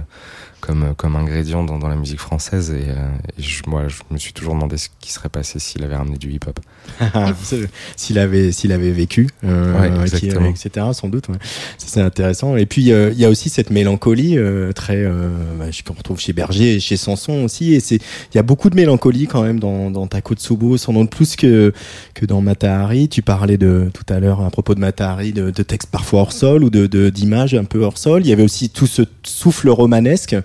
[0.60, 3.08] comme comme ingrédient dans, dans la musique française et, euh,
[3.38, 6.18] et je, moi je me suis toujours demandé ce qui serait passé s'il avait ramené
[6.18, 6.60] du hip-hop.
[7.96, 11.36] s'il avait s'il avait vécu euh, Ouais, qui- etc sans doute ouais.
[11.78, 12.56] C'est intéressant.
[12.58, 16.20] Et puis euh, il y a aussi cette mélancolie euh, très euh, bah, qu'on retrouve
[16.20, 17.74] chez Berger et chez Sanson aussi.
[17.74, 21.10] Et c'est il y a beaucoup de mélancolie quand même dans dans Takotsubo sans doute
[21.10, 21.74] plus que
[22.14, 23.10] que dans Matahari.
[23.10, 26.34] Tu parlais de tout à l'heure à propos de Matahari de, de textes parfois hors
[26.34, 28.22] sol ou de d'images un peu hors sol.
[28.24, 30.36] Il y avait aussi tout ce souffle romanesque.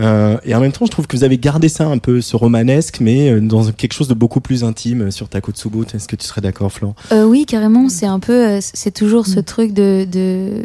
[0.00, 2.34] Euh, et en même temps je trouve que vous avez gardé ça un peu ce
[2.36, 6.26] romanesque mais euh, dans quelque chose de beaucoup plus intime sur Takotsubo est-ce que tu
[6.26, 7.88] serais d'accord Florent Euh, oui, carrément.
[7.88, 10.64] C'est un peu, euh, c'est toujours ce truc de, de,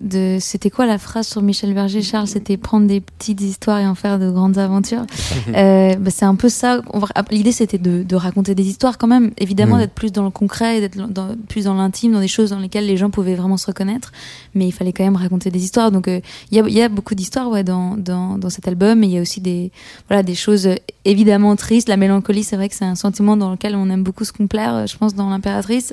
[0.00, 0.38] de.
[0.40, 2.26] C'était quoi la phrase sur Michel Berger, Charles?
[2.26, 5.04] C'était prendre des petites histoires et en faire de grandes aventures.
[5.54, 6.80] Euh, bah, c'est un peu ça.
[6.92, 9.30] Va- L'idée, c'était de, de raconter des histoires quand même.
[9.38, 9.80] Évidemment, Mm.
[9.80, 12.86] d'être plus dans le concret, d'être dans- plus dans l'intime, dans des choses dans lesquelles
[12.86, 14.10] les gens pouvaient vraiment se reconnaître.
[14.54, 15.90] Mais il fallait quand même raconter des histoires.
[15.92, 16.20] Donc, euh,
[16.50, 19.04] il y, a, il y a beaucoup d'histoires ouais, dans, dans, dans cet album.
[19.04, 19.70] Et il y a aussi des,
[20.08, 20.68] voilà, des choses
[21.04, 21.88] évidemment tristes.
[21.88, 24.74] La mélancolie, c'est vrai que c'est un sentiment dans lequel on aime beaucoup se complaire.
[24.74, 25.92] euh, Je pense dans l'impératrice.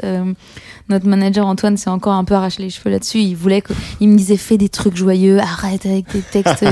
[0.90, 3.20] Notre manager Antoine s'est encore un peu arraché les cheveux là-dessus.
[3.20, 6.66] Il voulait que, il me disait fais des trucs joyeux, arrête avec des textes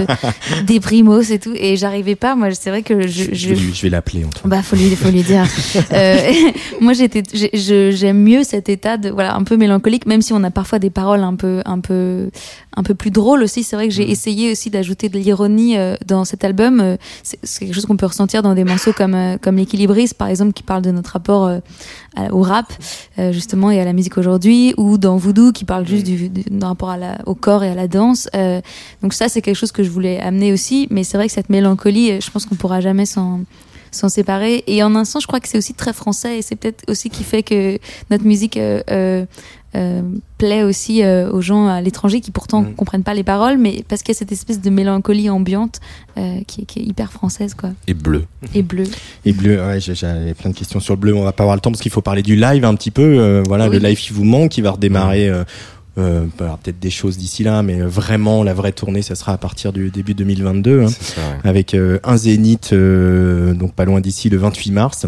[0.65, 1.53] déprimos et tout.
[1.55, 2.35] Et j'arrivais pas.
[2.35, 4.49] Moi, c'est vrai que je, je, je, vais, lui- je vais l'appeler Antoine.
[4.49, 5.45] bah, faut lui, faut lui dire.
[5.93, 6.31] Euh,
[6.81, 10.51] moi, j'étais, j'aime mieux cet état de, voilà, un peu mélancolique, même si on a
[10.51, 12.29] parfois des paroles un peu, un peu,
[12.75, 13.63] un peu plus drôles aussi.
[13.63, 16.79] C'est vrai que j'ai essayé aussi d'ajouter de l'ironie euh, dans cet album.
[16.79, 20.27] Euh, C'est quelque chose qu'on peut ressentir dans des morceaux comme, euh, comme l'équilibriste, par
[20.27, 21.49] exemple, qui parle de notre rapport
[22.31, 22.73] au rap,
[23.17, 26.43] euh, justement, et à la musique aujourd'hui, ou dans Voodoo, qui parle juste du, du,
[26.49, 28.29] d'un rapport à la, au corps et à la danse.
[28.35, 28.61] Euh,
[29.01, 30.87] donc ça, c'est quelque chose que je voulais amener aussi.
[30.89, 33.41] Mais c'est vrai que cette mélancolie, euh, je pense qu'on pourra jamais s'en
[33.91, 34.63] s'en séparer.
[34.67, 37.09] Et en un sens, je crois que c'est aussi très français et c'est peut-être aussi
[37.09, 37.77] qui fait que
[38.09, 39.25] notre musique euh, euh,
[39.75, 40.01] euh,
[40.39, 42.73] plaît aussi euh, aux gens à l'étranger qui pourtant Mm.
[42.73, 45.79] comprennent pas les paroles, mais parce qu'il y a cette espèce de mélancolie ambiante
[46.17, 48.25] euh, qui, est- qui est hyper française quoi Et bleu.
[48.55, 48.85] et bleue.
[49.25, 51.13] Et bleu, ouais, j'ai- j'avais plein de questions sur le bleu.
[51.13, 53.03] On va pas avoir le temps parce qu'il faut parler du live un petit peu.
[53.19, 53.77] Euh, voilà, Oui.
[53.79, 55.29] le live qui vous manque, qui va redémarrer.
[55.29, 55.43] Euh,
[55.97, 59.33] euh, bah, alors, peut-être des choses d'ici là, mais vraiment la vraie tournée, ça sera
[59.33, 61.49] à partir du début 2022, hein, ça, ouais.
[61.49, 65.05] avec euh, un zénith, euh, donc pas loin d'ici, le 28 mars.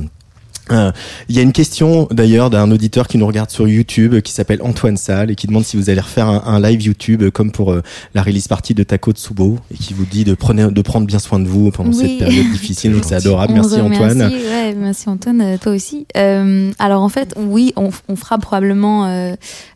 [0.72, 0.92] Euh,
[1.30, 4.62] Il y a une question d'ailleurs d'un auditeur qui nous regarde sur YouTube qui s'appelle
[4.64, 7.52] Antoine Salle et qui demande si vous allez refaire un, un live YouTube euh, comme
[7.52, 7.82] pour euh,
[8.16, 11.20] la release party de Taco Tsubo et qui vous dit de, prenez, de prendre bien
[11.20, 11.96] soin de vous pendant Oui.
[11.98, 12.94] cette période difficile.
[12.94, 13.54] Donc c'est adorable.
[13.54, 14.22] On Merci Antoine.
[14.22, 16.06] ouais, merci Antoine, euh, toi aussi.
[16.18, 19.34] Euh, alors en fait, oui, on, on fera probablement euh,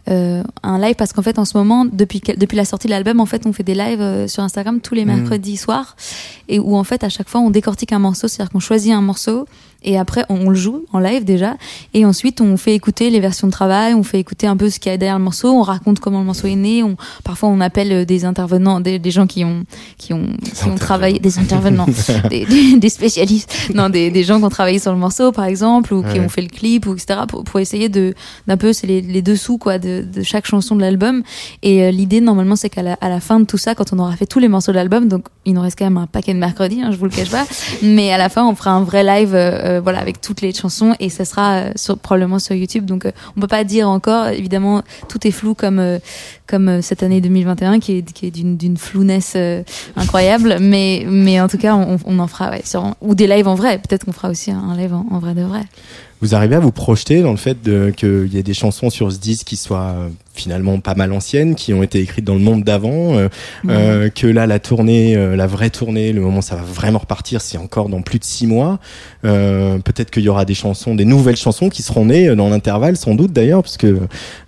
[0.09, 3.19] euh, un live parce qu'en fait, en ce moment, depuis depuis la sortie de l'album,
[3.19, 5.15] en fait, on fait des lives euh, sur Instagram tous les Mhm.
[5.21, 5.95] mercredis soirs
[6.47, 9.01] et où en fait, à chaque fois, on décortique un morceau, c'est-à-dire qu'on choisit un
[9.01, 9.47] morceau
[9.85, 11.55] et après on, on le joue en live déjà.
[11.93, 14.79] Et ensuite on fait écouter les versions de travail, on fait écouter un peu ce
[14.79, 17.49] qu'il y a derrière le morceau, on raconte comment le morceau est né, on, parfois
[17.49, 19.63] on appelle euh, des intervenants, des, des gens qui ont
[19.97, 21.85] qui ont qui ont travaillé, des intervenants,
[22.29, 25.45] des, des, des spécialistes, non des, des gens qui ont travaillé sur le morceau par
[25.45, 28.13] exemple ou qui ont fait le clip ou etc pour, pour essayer de
[28.47, 31.23] d'un peu c'est les, les dessous quoi de, de chaque chanson de l'album.
[31.61, 33.99] Et euh, l'idée normalement c'est qu'à la, à la fin de tout ça quand on
[33.99, 36.33] aura fait tous les morceaux de l'album donc il nous reste quand même un paquet
[36.33, 37.45] de mercredi hein, je vous le cache pas
[37.81, 40.53] mais à la fin on fera un vrai live euh, euh, voilà avec toutes les
[40.53, 42.85] chansons et ça sera euh, probablement sur YouTube.
[42.85, 44.27] Donc euh, on peut pas dire encore.
[44.27, 45.99] Évidemment, tout est flou comme euh,
[46.47, 49.63] comme cette année 2021 qui est qui est d'une d'une flouness euh,
[49.95, 50.57] incroyable.
[50.59, 52.51] Mais mais en tout cas, on, on en fera
[53.01, 53.77] ou des lives en vrai.
[53.77, 55.61] Peut-être qu'on fera aussi un live en vrai de vrai.
[56.21, 59.11] Vous arrivez à vous projeter dans le fait de- qu'il y ait des chansons sur
[59.11, 62.39] ce disque qui soient euh, finalement pas mal anciennes, qui ont été écrites dans le
[62.41, 63.29] monde d'avant, euh,
[63.69, 66.99] euh, que là la tournée, euh, la vraie tournée, le moment où ça va vraiment
[66.99, 68.79] repartir, c'est encore dans plus de six mois.
[69.23, 72.97] Euh, Peut-être qu'il y aura des chansons, des nouvelles chansons qui seront nées dans l'intervalle,
[72.97, 73.99] sans doute d'ailleurs, parce que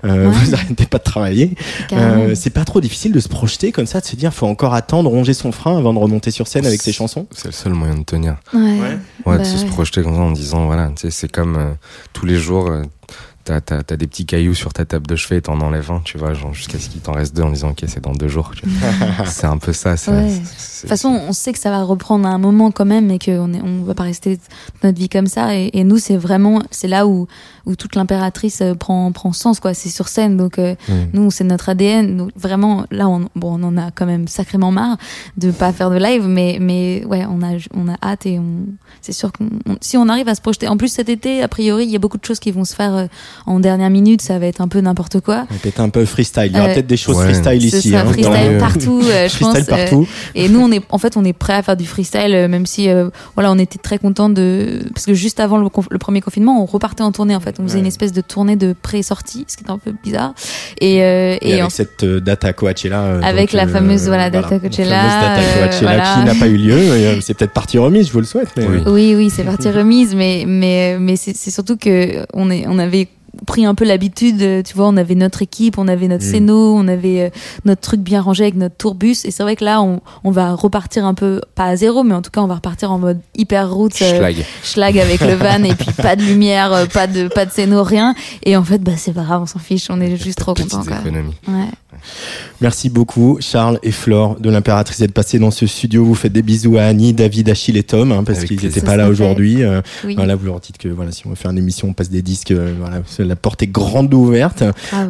[0.06, 1.52] euh, vous arrêtez pas de travailler.
[1.94, 4.74] Euh, c'est pas trop difficile de se projeter comme ça, de se dire faut encore
[4.74, 7.28] attendre, ronger son frein avant de remonter sur scène avec ses chansons.
[7.36, 8.38] C'est le seul moyen de tenir.
[8.54, 8.60] Ouais.
[8.62, 8.78] Ouais.
[9.26, 9.70] Ouais, Bah de se ouais.
[9.70, 11.74] projeter comme ça en disant, voilà, tu sais, c'est comme euh,
[12.14, 12.84] tous les jours, euh,
[13.44, 16.00] t'as, t'as, t'as des petits cailloux sur ta table de chevet et t'en enlèves un,
[16.04, 18.28] tu vois, genre jusqu'à ce qu'il t'en reste deux en disant, ok, c'est dans deux
[18.28, 18.52] jours.
[19.26, 19.98] c'est un peu ça.
[19.98, 20.30] C'est, Ouais.
[20.58, 23.10] c'est- De toute façon, on sait que ça va reprendre à un moment quand même
[23.12, 24.40] et qu'on est, on va pas rester
[24.84, 25.56] notre vie comme ça.
[25.56, 27.28] Et, et nous, c'est vraiment, c'est là où,
[27.68, 29.74] où toute l'impératrice euh, prend, prend sens, quoi.
[29.74, 30.38] C'est sur scène.
[30.38, 30.74] Donc, euh,
[31.14, 32.18] nous, c'est notre ADN.
[32.18, 34.98] Donc, vraiment, là, on, bon, on en a quand même sacrément marre
[35.38, 38.66] de pas faire de live, mais, mais ouais, on a, on a hâte et on,
[39.02, 40.68] c'est sûr qu'on, on- si on arrive à se projeter.
[40.68, 42.74] En plus, cet été, a priori, il y a beaucoup de choses qui vont se
[42.74, 43.06] faire euh,
[43.46, 44.22] en dernière minute.
[44.22, 45.46] Ça va être un peu n'importe quoi.
[45.52, 46.48] On peut être un peu freestyle.
[46.52, 47.26] Il y aura Euh, peut-être des choses ouais.
[47.34, 47.90] freestyle ici.
[47.90, 49.74] sera hein, dans freestyle le- partout, euh, je freestyle pense.
[49.78, 50.08] euh, partout.
[50.36, 52.66] et nous, on est, en fait, on est prêt à faire du freestyle, euh, même
[52.66, 55.98] si, euh, voilà, on était très content de, parce que juste avant le, conf- le
[55.98, 57.36] premier confinement, on repartait en tournée.
[57.36, 57.80] En fait, on faisait Ouais.
[57.82, 60.34] une espèce de tournée de pré-sortie, ce qui était un peu bizarre.
[60.82, 63.02] Et, euh, Et, et avec en- cette euh, data Coachella.
[63.02, 66.14] euh, Avec donc, la fameuse, voilà, data la Coachella, data euh, Coachella voilà.
[66.20, 66.74] qui n'a pas eu lieu.
[66.78, 68.50] euh, C'est peut-être partie remise, je vous le souhaite.
[68.58, 68.66] Mais...
[68.68, 68.80] Oui.
[68.86, 73.08] Oui, oui, c'est partie remise, mais mais mais c'est surtout que on est on avait
[73.46, 76.30] pris un peu l'habitude, euh, tu vois, on avait notre équipe, on avait notre Mm.
[76.32, 77.30] scéno, on avait euh,
[77.66, 80.54] notre truc bien rangé avec notre tourbus, et c'est vrai que là, on, on va
[80.54, 83.20] repartir un peu, pas à zéro, mais en tout cas, on va repartir en mode
[83.38, 84.36] hyper route, euh, Schlag.
[84.64, 87.84] schlag avec le van, et puis pas de lumière, euh, pas de pas de scéno,
[87.84, 88.16] rien.
[88.44, 91.34] Et en fait, bah c'est pas grave, on s'en fiche, on est juste trop économies.
[91.48, 91.54] Ouais.
[92.62, 96.04] Merci beaucoup, Charles et Flore de l'Impératrice d'être passés dans ce studio.
[96.06, 98.96] Vous faites des bisous à Annie, David, Achille et Tom, hein, parce qu'ils n'étaient pas
[98.98, 99.64] là aujourd'hui.
[99.64, 101.94] Euh, Oui, voilà, vous leur dites que voilà, si on veut faire une émission, on
[101.94, 102.52] passe des disques.
[102.52, 104.64] euh, voilà, la porte est grande ouverte.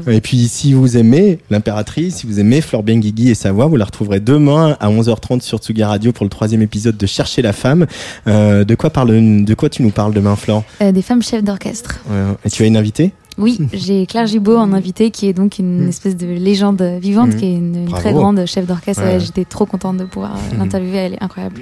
[0.08, 3.76] Et puis, si vous aimez l'Impératrice, si vous aimez Flore Benguigui et sa voix, vous
[3.78, 7.54] la retrouverez demain à 11h30 sur Tsugi Radio pour le troisième épisode de Chercher la
[7.54, 7.86] femme.
[8.28, 11.44] Euh, de quoi parle, de quoi tu nous parles demain, Flore Euh, des femmes chefs
[11.44, 12.00] d'orchestre.
[12.46, 13.12] Et tu as une invitée?
[13.38, 15.90] Oui, j'ai Claire Gibault en invité, qui est donc une Mm.
[15.90, 17.36] espèce de légende vivante, Mm.
[17.38, 19.04] qui est une, très grande chef d'orchestre.
[19.04, 19.20] Ouais.
[19.20, 20.60] J'étais trop contente de pouvoir euh, Mm.
[20.60, 21.62] l'interviewer, elle est incroyable.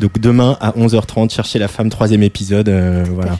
[0.00, 2.68] Donc demain à 11h30, Chercher la femme, troisième épisode.
[2.68, 3.38] euh, voilà.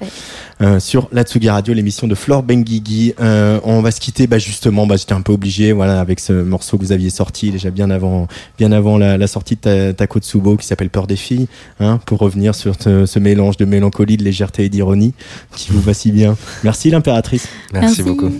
[0.60, 3.14] Euh, sur la Tsugi Radio, l'émission de Flore Benguigui.
[3.20, 6.32] Euh, on va se quitter, bah justement, bah j'étais un peu obligé, voilà, avec ce
[6.32, 8.26] morceau que vous aviez sorti déjà bien avant,
[8.58, 11.46] bien avant la, la sortie de Ta- Takotsubo qui s'appelle Peur des filles,
[11.78, 15.14] hein, pour revenir sur ce, ce mélange de mélancolie, de légèreté et d'ironie
[15.54, 16.36] qui vous va si bien.
[16.64, 17.46] Merci l'impératrice.
[17.72, 18.30] Merci beaucoup.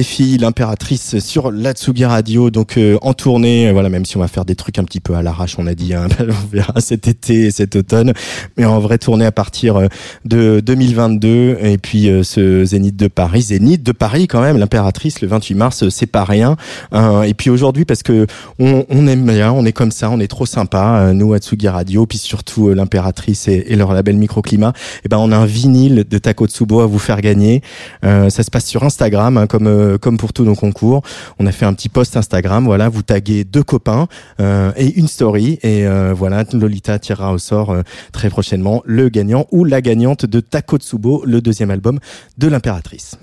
[0.00, 3.72] des l'impératrice sur l'Atsugi Radio, donc euh, en tournée.
[3.72, 5.74] Voilà, même si on va faire des trucs un petit peu à l'arrache, on a
[5.74, 8.12] dit, hein, on verra cet été et cet automne,
[8.56, 9.86] mais en vrai tournée à partir euh,
[10.24, 11.58] de 2022.
[11.62, 15.54] Et puis euh, ce Zénith de Paris, Zénith de Paris quand même, l'impératrice le 28
[15.54, 16.56] mars, c'est pas rien.
[16.92, 17.22] Hein.
[17.22, 18.26] et puis aujourd'hui, parce que
[18.58, 22.06] on, on, aime bien, on est comme ça, on est trop sympa, nous Atsugi Radio,
[22.06, 24.72] puis surtout l'impératrice et, et, leur label Microclimat.
[25.04, 27.62] Et ben on a un vinyle de Takotsubo à vous faire gagner.
[28.02, 31.02] ça se passe sur Instagram, hein, comme euh, comme pour tous nos concours,
[31.38, 32.64] on a fait un petit post Instagram.
[32.64, 34.08] Voilà, vous taguez deux copains
[34.40, 37.76] euh, et une story et euh, voilà, Lolita tirera au sort
[38.10, 42.00] très prochainement le gagnant ou la gagnante de Takotsubo, le deuxième album
[42.38, 43.18] de l'impératrice.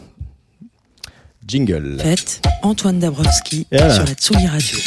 [1.45, 1.97] Jingle.
[1.99, 4.77] Fête Antoine Dabrowski sur la Tsugi Radio.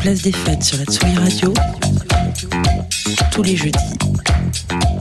[0.00, 1.52] Place des fêtes sur la Tsugi Radio
[3.36, 3.78] tous les jeudis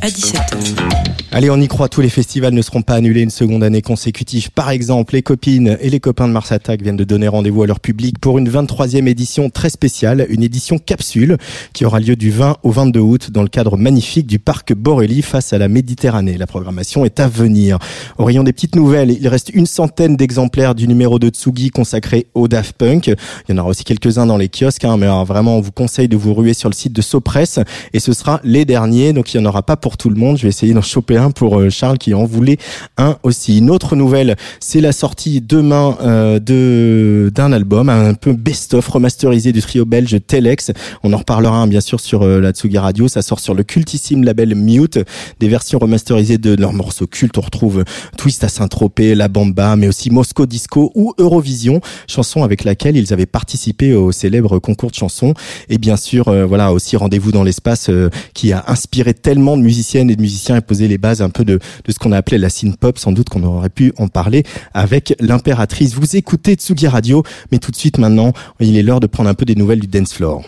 [0.06, 0.96] à 17h.
[1.32, 4.52] Allez, on y croit, tous les festivals ne seront pas annulés une seconde année consécutive.
[4.52, 7.68] Par exemple, les copines et les copains de Mars Attack viennent de donner rendez-vous à
[7.68, 11.36] leur public pour une 23e édition très spéciale, une édition capsule
[11.74, 15.24] qui aura lieu du 20 au 22 août dans le cadre magnifique du parc Borély
[15.24, 16.38] face à la Méditerranée.
[16.38, 17.80] La programmation est à venir.
[18.18, 22.28] Au rayon des petites nouvelles, il reste une centaine d'exemplaires du numéro de Tsugi consacré
[22.34, 23.08] au Daft Punk.
[23.08, 23.16] Il
[23.50, 26.16] y en aura aussi quelques-uns dans les kiosques, hein, mais vraiment, on vous conseille de
[26.16, 27.60] vous ruer sur le site de Sopress
[27.92, 30.38] et ce sera les derniers, donc il n'y en aura pas pour tout le monde.
[30.38, 32.58] Je vais essayer d'en choper un pour euh, Charles qui en voulait
[32.98, 33.58] un aussi.
[33.58, 39.52] Une autre nouvelle, c'est la sortie demain euh, de d'un album, un peu best-of remasterisé
[39.52, 40.72] du trio belge Telex.
[41.04, 43.08] On en reparlera hein, bien sûr sur euh, la Tsugi Radio.
[43.08, 45.00] Ça sort sur le cultissime label Mute.
[45.40, 47.38] Des versions remasterisées de leurs morceaux cultes.
[47.38, 47.84] On retrouve
[48.18, 53.14] Twist à Saint-Tropez, La Bamba, mais aussi Moscow Disco ou Eurovision, chanson avec laquelle ils
[53.14, 55.34] avaient participé au célèbre concours de chansons.
[55.70, 57.90] Et bien sûr, voilà aussi rendez-vous dans l'espace
[58.34, 61.60] qui a inspiré tellement de et de musiciens et posé les bases un peu de,
[61.86, 62.98] de ce qu'on a appelé la synth pop.
[62.98, 65.94] Sans doute qu'on aurait pu en parler avec l'impératrice.
[65.94, 69.34] Vous écoutez Tsugi Radio, mais tout de suite maintenant, il est l'heure de prendre un
[69.34, 70.44] peu des nouvelles du dance floor.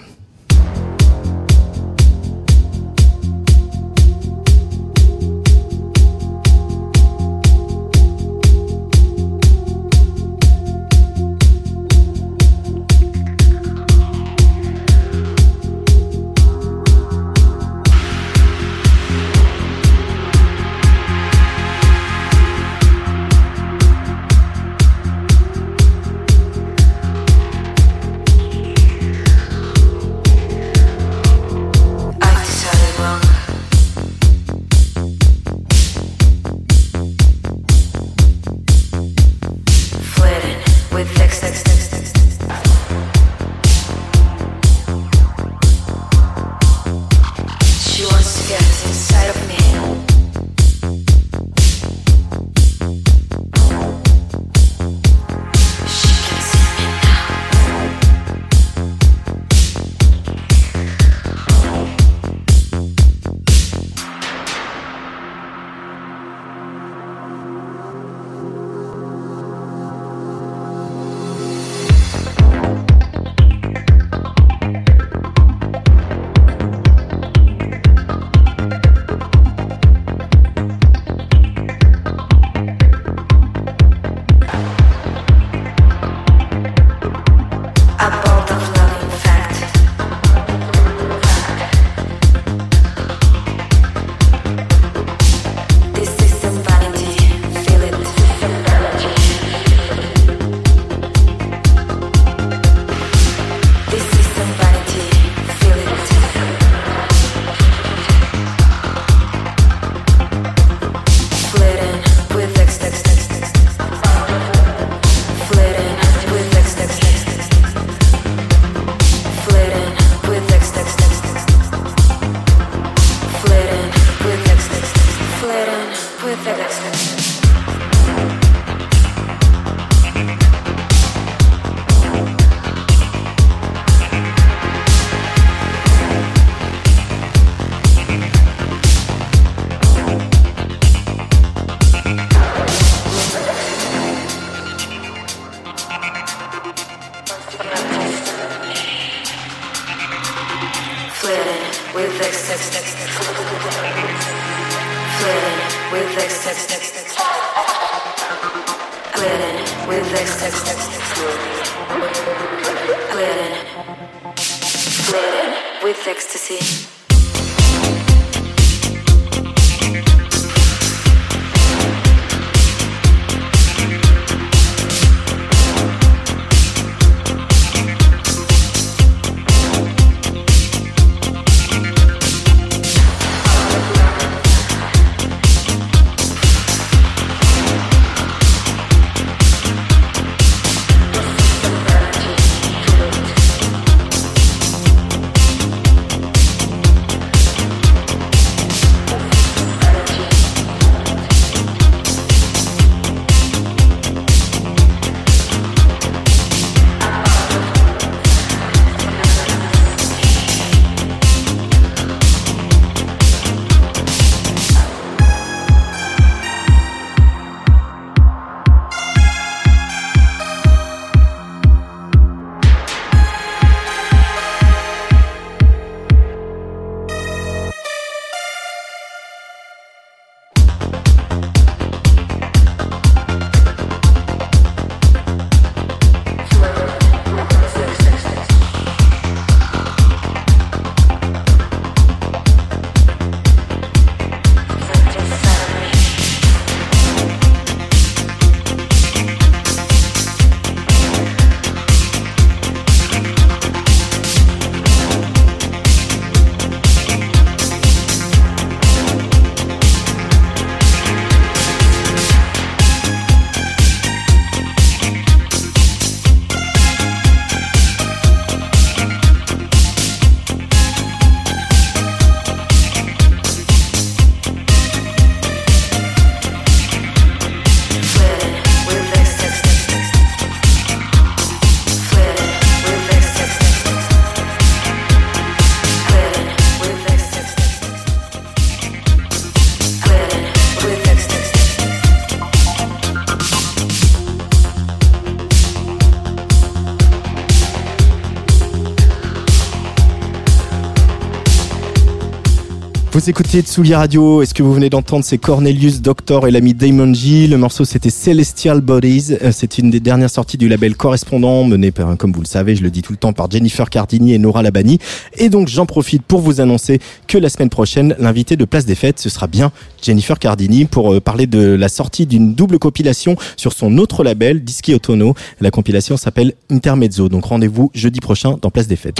[303.27, 304.41] Vous écoutez Tsugi Radio.
[304.41, 307.47] Est-ce que vous venez d'entendre c'est Cornelius Doctor et l'ami Damon G?
[307.47, 309.33] Le morceau c'était Celestial Bodies.
[309.41, 312.77] Euh, c'est une des dernières sorties du label correspondant mené par, comme vous le savez,
[312.77, 314.99] je le dis tout le temps, par Jennifer Cardini et Nora Labani.
[315.33, 318.95] Et donc j'en profite pour vous annoncer que la semaine prochaine, l'invité de Place des
[318.95, 323.35] Fêtes, ce sera bien Jennifer Cardini pour euh, parler de la sortie d'une double compilation
[323.57, 325.35] sur son autre label, Dischi Otono.
[325.59, 327.27] La compilation s'appelle Intermezzo.
[327.27, 329.19] Donc rendez-vous jeudi prochain dans Place des Fêtes.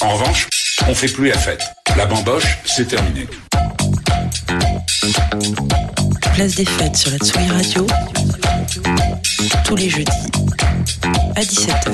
[0.00, 0.48] En revanche,
[0.88, 1.62] on fait plus la fête.
[1.96, 3.26] La bamboche, c'est terminé.
[6.34, 7.86] Place des fêtes sur la Tsugi Radio.
[9.64, 10.12] Tous les jeudis
[11.34, 11.90] à 17h.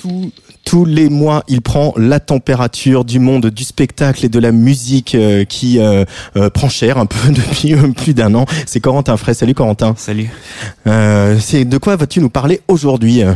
[0.00, 0.32] Tout-
[0.64, 5.14] tous les mois, il prend la température du monde du spectacle et de la musique
[5.14, 6.04] euh, qui euh,
[6.36, 8.44] euh, prend cher un peu depuis euh, plus d'un an.
[8.66, 9.34] C'est Corentin Fray.
[9.34, 9.94] Salut Corentin.
[9.96, 10.28] Salut.
[10.86, 13.32] Euh, c'est de quoi vas-tu nous parler aujourd'hui euh?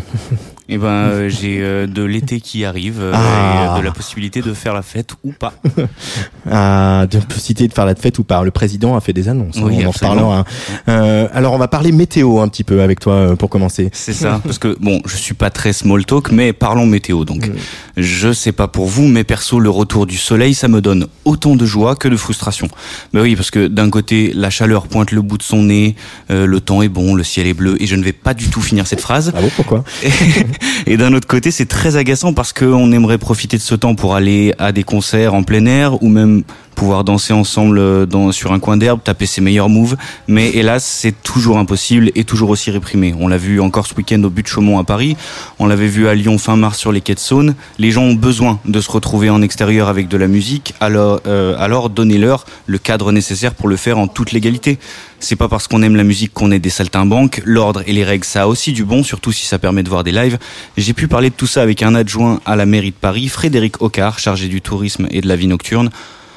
[0.74, 3.74] Eh ben, euh, j'ai euh, de l'été qui arrive euh, Ah.
[3.76, 5.52] et de la possibilité de faire la fête ou pas.
[6.50, 8.42] Ah, de possibilité de faire la fête ou pas.
[8.42, 9.56] Le président a fait des annonces.
[9.58, 10.38] hein, Oui, on en reparlera.
[10.40, 10.44] hein.
[10.88, 13.90] Euh, alors on va parler météo un petit peu avec toi euh, pour commencer.
[13.92, 14.40] C'est ça.
[14.42, 17.24] Parce que bon, je suis pas très small talk, mais parlons météo.
[17.24, 17.50] Donc,
[17.96, 21.54] je sais pas pour vous, mais perso, le retour du soleil, ça me donne autant
[21.54, 22.68] de joie que de frustration.
[23.12, 25.94] Mais oui, parce que d'un côté, la chaleur pointe le bout de son nez,
[26.30, 28.48] euh, le temps est bon, le ciel est bleu, et je ne vais pas du
[28.48, 29.32] tout finir cette phrase.
[29.36, 29.84] Ah bon pourquoi?
[30.86, 34.14] Et d'un autre côté, c'est très agaçant parce qu'on aimerait profiter de ce temps pour
[34.14, 36.42] aller à des concerts en plein air ou même
[36.74, 39.96] pouvoir danser ensemble euh, dans, sur un coin d'herbe, taper ses meilleurs moves.
[40.28, 43.14] Mais hélas, c'est toujours impossible et toujours aussi réprimé.
[43.18, 45.16] On l'a vu encore ce week-end au but de Chaumont à Paris.
[45.58, 47.54] On l'avait vu à Lyon fin mars sur les quais de Saône.
[47.78, 50.74] Les gens ont besoin de se retrouver en extérieur avec de la musique.
[50.80, 54.78] Alors, euh, alors donnez-leur le cadre nécessaire pour le faire en toute légalité.
[55.20, 57.42] C'est pas parce qu'on aime la musique qu'on est des saltimbanques.
[57.44, 60.02] L'ordre et les règles, ça a aussi du bon, surtout si ça permet de voir
[60.02, 60.36] des lives.
[60.76, 63.80] J'ai pu parler de tout ça avec un adjoint à la mairie de Paris, Frédéric
[63.82, 65.90] Ocard, chargé du tourisme et de la vie nocturne.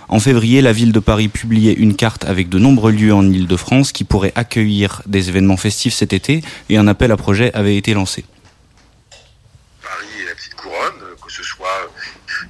[0.08, 3.92] En février, la ville de Paris publiait une carte avec de nombreux lieux en Ile-de-France
[3.92, 7.94] qui pourraient accueillir des événements festifs cet été et un appel à projet avait été
[7.94, 8.24] lancé.
[9.82, 11.90] Paris et la petite couronne, euh, que ce soit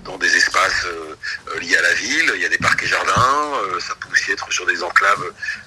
[0.03, 1.15] dans des espaces euh,
[1.56, 4.07] euh, liés à la ville, il y a des parcs et jardins, euh, ça peut
[4.11, 5.23] aussi être sur des enclaves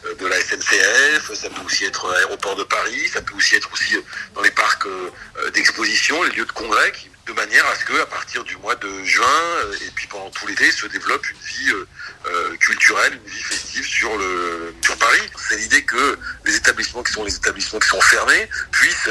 [0.07, 3.71] euh, de la SNCF, ça peut aussi être aéroport de Paris, ça peut aussi être
[3.73, 4.01] aussi euh,
[4.35, 6.93] dans les parcs euh, euh, d'exposition, les lieux de congrès
[7.29, 10.31] de manière à ce que à partir du mois de juin euh, et puis pendant
[10.31, 11.87] tout l'été se développe une vie euh,
[12.27, 15.21] euh, culturelle, une vie festive sur le sur Paris.
[15.49, 19.11] C'est l'idée que les établissements qui sont les établissements qui sont fermés puissent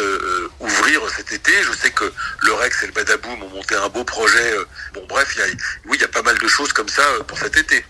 [0.59, 1.51] ouvrir cet été.
[1.63, 2.11] Je sais que
[2.41, 4.55] le Rex et le Badaboum ont monté un beau projet.
[4.93, 5.45] Bon bref, il y a,
[5.85, 7.85] oui, il y a pas mal de choses comme ça pour cet été.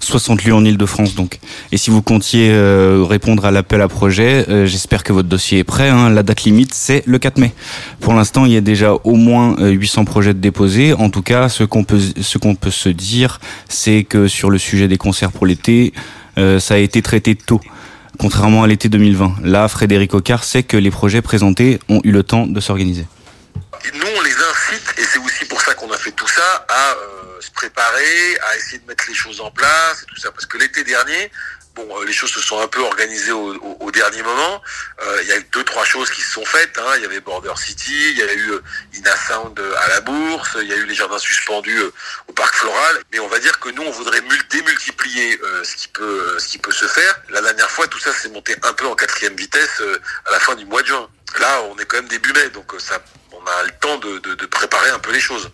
[0.00, 1.38] 60 lieux en Ile-de-France donc.
[1.72, 5.58] Et si vous comptiez euh, répondre à l'appel à projet, euh, j'espère que votre dossier
[5.58, 5.88] est prêt.
[5.88, 6.10] hein.
[6.10, 7.52] La date limite, c'est le 4 mai.
[8.00, 10.92] Pour l'instant, il y a déjà au moins euh, 800 projets de déposés.
[10.94, 15.32] En tout cas, ce qu'on peut, se dire, c'est que sur le sujet des concerts
[15.32, 15.92] pour l'été,
[16.38, 17.60] euh, ça a été traité tôt.
[18.18, 19.36] Contrairement à l'été 2020.
[19.44, 23.06] Là, Frédéric Ocard sait que les projets présentés ont eu le temps de s'organiser.
[23.94, 24.94] Nous, on les incite,
[25.80, 29.40] qu'on a fait tout ça, à euh, se préparer, à essayer de mettre les choses
[29.40, 30.30] en place et tout ça.
[30.30, 31.32] Parce que l'été dernier,
[31.74, 34.62] bon, euh, les choses se sont un peu organisées au, dernier moment.
[35.02, 36.78] Euh, Il y a eu deux, trois choses qui se sont faites.
[36.78, 36.92] hein.
[36.96, 38.52] Il y avait Border City, il y a eu
[38.94, 41.82] Ina Sound à la bourse, il y a eu les jardins suspendus
[42.28, 43.02] au parc floral.
[43.12, 46.38] Mais on va dire que nous, on voudrait mul- démultiplier ce qui peut,
[46.70, 47.14] se faire.
[47.30, 49.82] La dernière fois, tout ça s'est monté un peu en quatrième vitesse
[50.26, 51.08] à la fin du mois de juin.
[51.40, 53.02] Là, on est quand même début mai, donc ça,
[53.42, 55.50] on a le temps de, de- de préparer un peu les choses.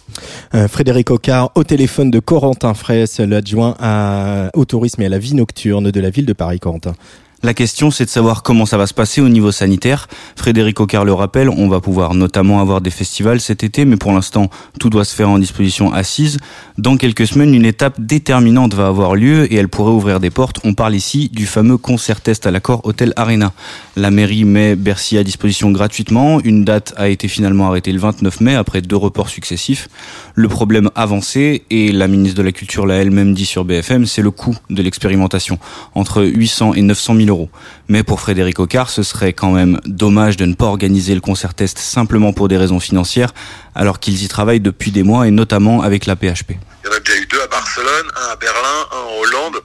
[0.55, 5.19] Euh, Frédéric Ocard au téléphone de Corentin Fraisse, l'adjoint à- au tourisme et à la
[5.19, 6.95] vie nocturne de la ville de Paris, Corentin.
[7.43, 10.09] La question, c'est de savoir comment ça va se passer au niveau sanitaire.
[10.37, 14.13] Frédéric Ocard le rappelle, on va pouvoir notamment avoir des festivals cet été, mais pour
[14.13, 14.49] l'instant,
[14.81, 16.39] tout doit se faire en disposition assise.
[16.79, 20.57] Dans quelques semaines, une étape déterminante va avoir lieu et elle pourrait ouvrir des portes.
[20.65, 23.53] On parle ici du fameux concert test à l'accord Hôtel Arena.
[23.98, 26.39] La mairie met Bercy à disposition gratuitement.
[26.44, 29.89] Une date a été finalement arrêtée le 29 mai après deux reports successifs.
[30.35, 34.20] Le problème avancé, et la ministre de la Culture l'a elle-même dit sur BFM, c'est
[34.20, 35.59] le coût de l'expérimentation.
[35.94, 37.48] Entre 800 et 900 000 euros.
[37.89, 41.55] Mais pour Frédéric Ocard, ce serait quand même dommage de ne pas organiser le concert
[41.55, 43.32] test simplement pour des raisons financières,
[43.74, 46.51] alors qu'ils y travaillent depuis des mois et notamment avec la PHP.
[46.51, 49.62] Il y en a déjà eu deux à Barcelone, un à Berlin, un en Hollande.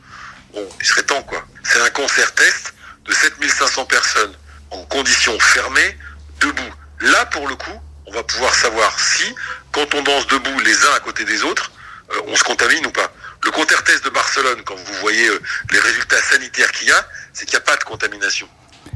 [0.54, 1.40] Bon, il serait temps, quoi.
[1.64, 2.71] C'est un concert test
[3.12, 4.32] de 7500 personnes
[4.72, 5.98] en conditions fermées,
[6.40, 6.74] debout.
[7.02, 7.78] Là, pour le coup,
[8.08, 9.26] on va pouvoir savoir si,
[9.72, 11.72] quand on danse debout les uns à côté des autres,
[12.12, 13.12] euh, on se contamine ou pas.
[13.44, 15.40] Le concert test de Barcelone, quand vous voyez euh,
[15.72, 18.48] les résultats sanitaires qu'il y a, c'est qu'il n'y a pas de contamination.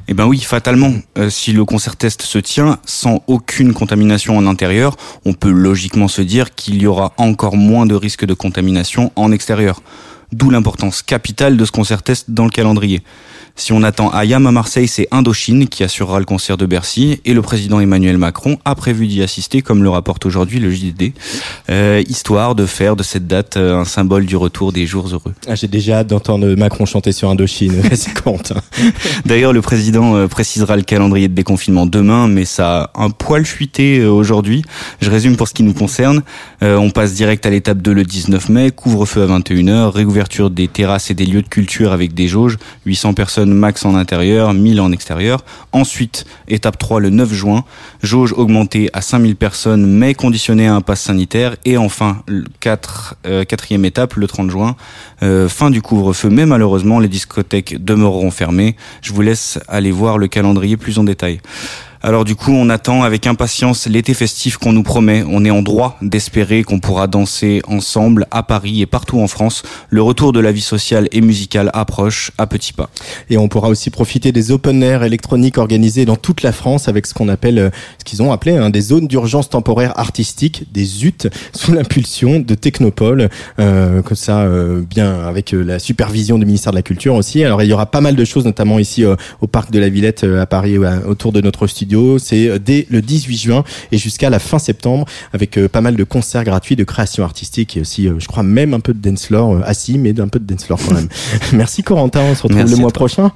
[0.07, 4.47] Eh ben oui, fatalement, euh, si le concert test se tient sans aucune contamination en
[4.47, 9.11] intérieur, on peut logiquement se dire qu'il y aura encore moins de risques de contamination
[9.17, 9.81] en extérieur.
[10.31, 13.03] D'où l'importance capitale de ce concert test dans le calendrier.
[13.57, 17.33] Si on attend Ayam à Marseille, c'est Indochine qui assurera le concert de Bercy et
[17.33, 21.13] le président Emmanuel Macron a prévu d'y assister, comme le rapporte aujourd'hui le JDD,
[21.69, 25.33] euh, histoire de faire de cette date euh, un symbole du retour des jours heureux.
[25.47, 27.79] Ah, J'ai déjà hâte d'entendre Macron chanter sur Indochine.
[27.79, 28.13] Vas-y.
[29.25, 33.45] D'ailleurs, le président euh, précisera le calendrier de déconfinement demain, mais ça a un poil
[33.45, 34.63] fuité euh, aujourd'hui.
[35.01, 36.23] Je résume pour ce qui nous concerne.
[36.63, 40.67] Euh, on passe direct à l'étape 2 le 19 mai, couvre-feu à 21h, réouverture des
[40.67, 44.81] terrasses et des lieux de culture avec des jauges, 800 personnes max en intérieur, 1000
[44.81, 45.43] en extérieur.
[45.71, 47.63] Ensuite, étape 3 le 9 juin,
[48.01, 51.55] jauge augmentée à 5000 personnes, mais conditionnée à un pass sanitaire.
[51.65, 54.75] Et enfin, le 4, euh, quatrième étape, le 30 juin,
[55.23, 58.75] euh, fin du couvre-feu, mais malheureusement, les discothèques demeureront fermées.
[59.01, 61.39] Je vous laisse aller voir le calendrier plus en détail.
[62.05, 65.23] Alors du coup, on attend avec impatience l'été festif qu'on nous promet.
[65.27, 69.63] On est en droit d'espérer qu'on pourra danser ensemble à Paris et partout en France.
[69.89, 72.91] Le retour de la vie sociale et musicale approche à petits pas.
[73.31, 77.07] Et on pourra aussi profiter des open air électroniques organisés dans toute la France avec
[77.07, 81.07] ce qu'on appelle, euh, ce qu'ils ont appelé hein, des zones d'urgence temporaire artistique, des
[81.07, 86.45] UT, sous l'impulsion de Technopole, euh, comme ça, euh, bien avec euh, la supervision du
[86.45, 87.43] ministère de la Culture aussi.
[87.43, 89.89] Alors il y aura pas mal de choses, notamment ici euh, au parc de la
[89.89, 91.94] Villette à Paris, autour de notre studio.
[92.19, 95.95] C'est euh, dès le 18 juin et jusqu'à la fin septembre, avec euh, pas mal
[95.95, 98.99] de concerts gratuits de création artistique et aussi, euh, je crois, même un peu de
[98.99, 101.07] dance floor, assis, mais d'un peu de dance floor quand même.
[101.53, 103.07] Merci Corentin, on se retrouve Merci le mois toi.
[103.07, 103.31] prochain.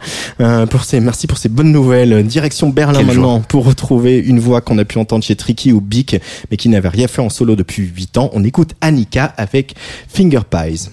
[0.67, 2.25] Pour ces, merci pour ces bonnes nouvelles.
[2.25, 6.15] Direction Berlin maintenant pour retrouver une voix qu'on a pu entendre chez Tricky ou Bic,
[6.51, 8.29] mais qui n'avait rien fait en solo depuis 8 ans.
[8.33, 9.75] On écoute Annika avec
[10.07, 10.89] Finger Pies.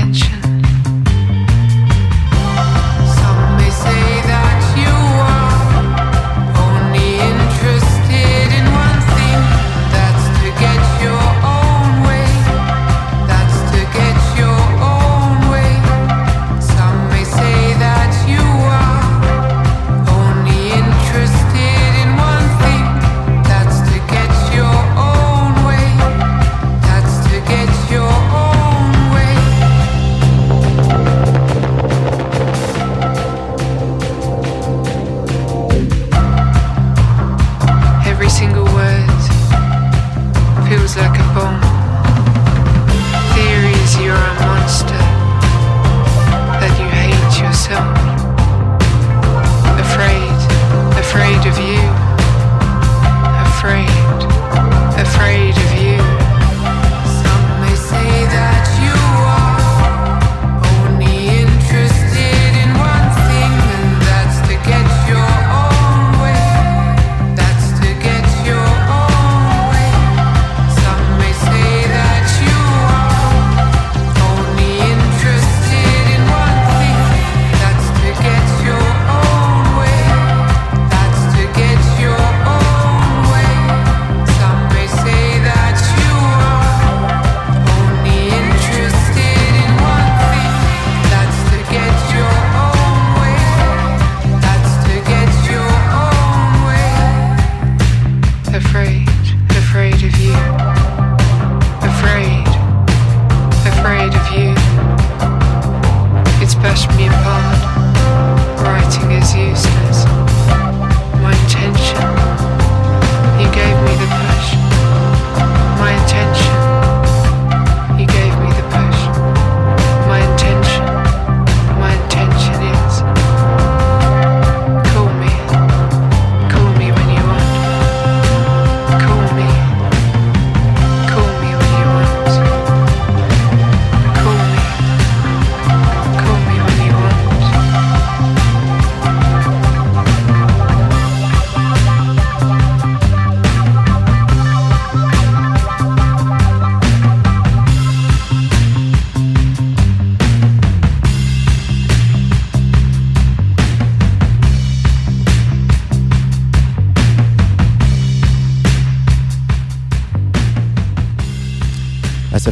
[0.00, 0.39] attention.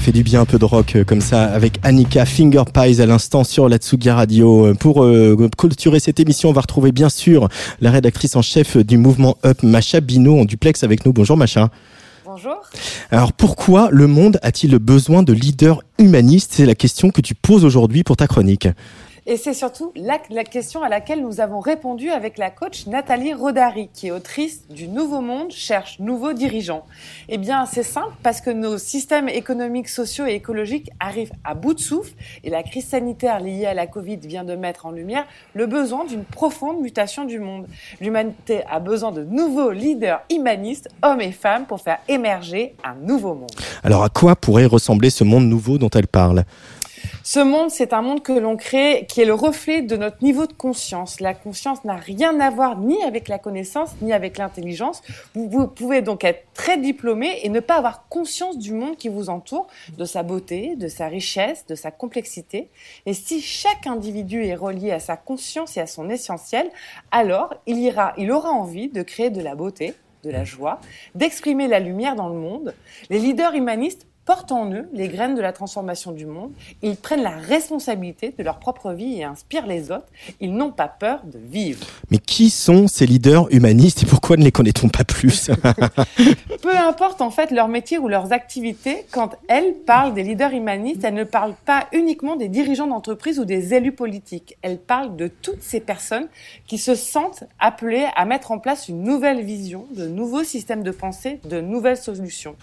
[0.09, 3.05] Fait du bien un peu de rock euh, comme ça avec Annika Finger Pies à
[3.05, 4.69] l'instant sur la Tsugi Radio.
[4.69, 7.51] Euh, Pour euh, clôturer cette émission, on va retrouver bien sûr
[7.83, 11.13] la rédactrice en chef du mouvement Up, Macha Bino, en duplex avec nous.
[11.13, 11.69] Bonjour Macha.
[12.25, 12.57] Bonjour.
[13.11, 16.53] Alors pourquoi le monde a-t-il besoin de leaders humanistes?
[16.55, 18.67] C'est la question que tu poses aujourd'hui pour ta chronique.
[19.31, 23.91] Et c'est surtout la, question à laquelle nous avons répondu avec la coach Nathalie Rodari,
[23.93, 26.87] qui est autrice du Nouveau Monde cherche nouveaux dirigeants.
[27.29, 31.75] Eh bien, c'est simple parce que nos systèmes économiques, sociaux et écologiques arrivent à bout
[31.75, 35.27] de souffle et la crise sanitaire liée à la Covid vient de mettre en lumière
[35.53, 37.67] le besoin d'une profonde mutation du monde.
[38.01, 43.35] L'humanité a besoin de nouveaux leaders humanistes, hommes et femmes, pour faire émerger un nouveau
[43.35, 43.51] monde.
[43.85, 46.45] Alors à quoi pourrait ressembler ce monde nouveau dont elle parle?
[47.31, 50.47] Ce monde, c'est un monde que l'on crée, qui est le reflet de notre niveau
[50.47, 51.21] de conscience.
[51.21, 55.03] La conscience n'a rien à voir ni avec la connaissance, ni avec l'intelligence.
[55.35, 59.29] Vous, pouvez donc être très diplômé et ne pas avoir conscience du monde qui vous
[59.29, 59.67] entoure,
[59.99, 62.71] de sa beauté, de sa richesse, de sa complexité.
[63.05, 66.71] Et si chaque individu est relié à sa conscience et à son essentiel,
[67.11, 69.93] alors il ira, il aura envie de créer de la beauté,
[70.25, 70.81] de la joie,
[71.15, 72.75] d'exprimer la lumière dans le monde.
[73.11, 76.53] Les leaders humanistes portent en eux les graines de la transformation du monde.
[76.83, 80.05] Ils prennent la responsabilité de leur propre vie et inspirent les autres.
[80.39, 81.87] Ils n'ont pas peur de vivre.
[82.11, 85.51] Mais qui sont ces leaders humanistes et pourquoi ne les connaît-on pas plus
[86.61, 91.05] Peu importe en fait leur métier ou leurs activités, quand elles parlent des leaders humanistes,
[91.05, 94.59] elles ne parlent pas uniquement des dirigeants d'entreprise ou des élus politiques.
[94.61, 96.29] Elles parlent de toutes ces personnes
[96.67, 100.91] qui se sentent appelées à mettre en place une nouvelle vision, de nouveaux systèmes de
[100.91, 102.57] pensée, de nouvelles solutions.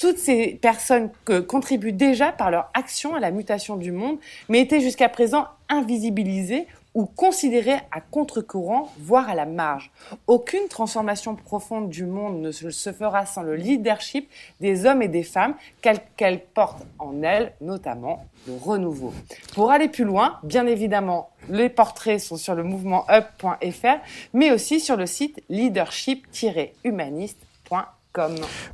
[0.00, 1.10] Toutes ces personnes
[1.46, 4.16] contribuent déjà par leur action à la mutation du monde,
[4.48, 9.90] mais étaient jusqu'à présent invisibilisées ou considéré à contre-courant, voire à la marge.
[10.26, 15.22] Aucune transformation profonde du monde ne se fera sans le leadership des hommes et des
[15.22, 19.12] femmes qu'elles portent en elles, notamment le renouveau.
[19.54, 23.98] Pour aller plus loin, bien évidemment, les portraits sont sur le mouvement up.fr,
[24.32, 27.49] mais aussi sur le site leadership-humaniste.com.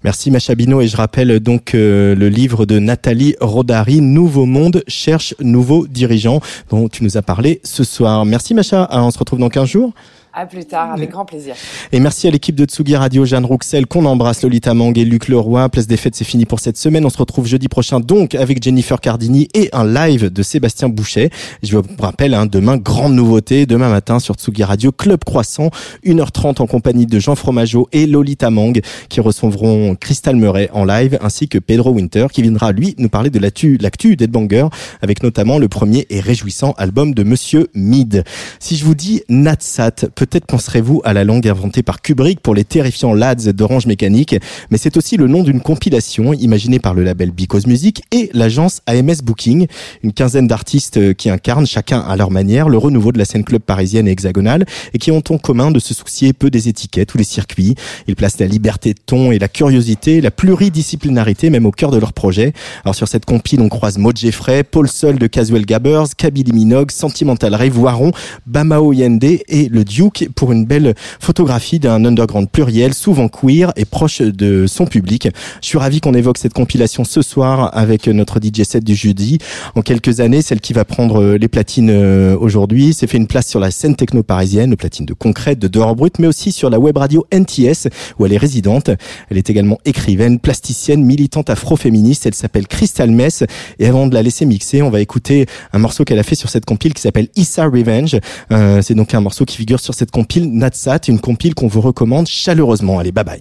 [0.03, 4.83] Merci Macha Bino et je rappelle donc euh, le livre de Nathalie Rodari, Nouveau Monde
[4.89, 6.41] cherche nouveaux dirigeants
[6.71, 8.25] dont tu nous as parlé ce soir.
[8.25, 9.93] Merci Macha, Ah, on se retrouve dans 15 jours.
[10.39, 11.55] À plus tard, avec grand plaisir.
[11.93, 15.29] Et merci à l'équipe de Tsugi Radio, Jeanne Rouxel, qu'on embrasse, Lolita Mang et Luc
[15.29, 15.67] Leroy.
[15.71, 17.07] Place des fêtes, c'est fini pour cette semaine.
[17.07, 21.31] On se retrouve jeudi prochain donc avec Jennifer Cardini et un live de Sébastien Boucher.
[21.63, 25.71] Je vous rappelle, hein, demain, grande nouveauté, demain matin sur Tsugi Radio, Club Croissant,
[26.05, 31.19] 1h30 en compagnie de Jean Fromageau et Lolita Mang qui recevront Crystal Murray en live
[31.23, 34.67] ainsi que Pedro Winter qui viendra lui nous parler de l'actu, d'Edbanger
[35.01, 38.23] avec notamment le premier et réjouissant album de Monsieur Mid.
[38.61, 42.65] Si je vous dis Natsat, peut-être penserez-vous à la langue inventée par Kubrick pour les
[42.65, 44.37] terrifiants lads d'Orange Mécanique,
[44.71, 48.83] mais c'est aussi le nom d'une compilation imaginée par le label Because Music et l'agence
[48.87, 49.67] AMS Booking,
[50.03, 53.45] une quinzaine d'artistes euh, qui incarnent chacun à leur manière le renouveau de la scène
[53.45, 57.15] club parisienne et hexagonale et qui ont en commun de se soucier peu des étiquettes
[57.15, 57.75] ou des circuits.
[58.07, 61.99] Ils placent la liberté de ton et la curiosité, la pluridisciplinarité même au cœur de
[61.99, 62.53] leur projet.
[62.85, 66.91] Alors sur cette compile, on croise Maud Jeffrey, Paul Sol de Casual Gabbers, Kabylie Minogue,
[66.91, 68.13] Sentimental Rave Waron,
[68.47, 73.85] Bamao Yende et le Duke pour une belle photographie d'un underground pluriel, souvent queer et
[73.85, 75.29] proche de son public.
[75.63, 79.39] Je suis ravi qu'on évoque cette compilation ce soir avec notre DJ set du jeudi.
[79.75, 83.47] En quelques années, celle qui va prendre les platines euh, aujourd'hui s'est fait une place
[83.47, 86.71] sur la scène techno parisienne, aux platines de concrète, de dehors brut, mais aussi sur
[86.71, 87.89] la web radio NTS
[88.19, 88.91] où elle est résidente.
[89.31, 92.27] Elle est également écrivaine, plasticienne, militante afroféministe.
[92.27, 93.45] Elle s'appelle Crystal Mess.
[93.79, 96.49] Et avant de la laisser mixer, on va écouter un morceau qu'elle a fait sur
[96.49, 98.19] cette compile qui s'appelle Issa Revenge.
[98.53, 101.81] Euh, c'est donc un morceau qui figure sur cette compile Natsat, une compile qu'on vous
[101.81, 102.99] recommande chaleureusement.
[102.99, 103.41] Allez, bye bye.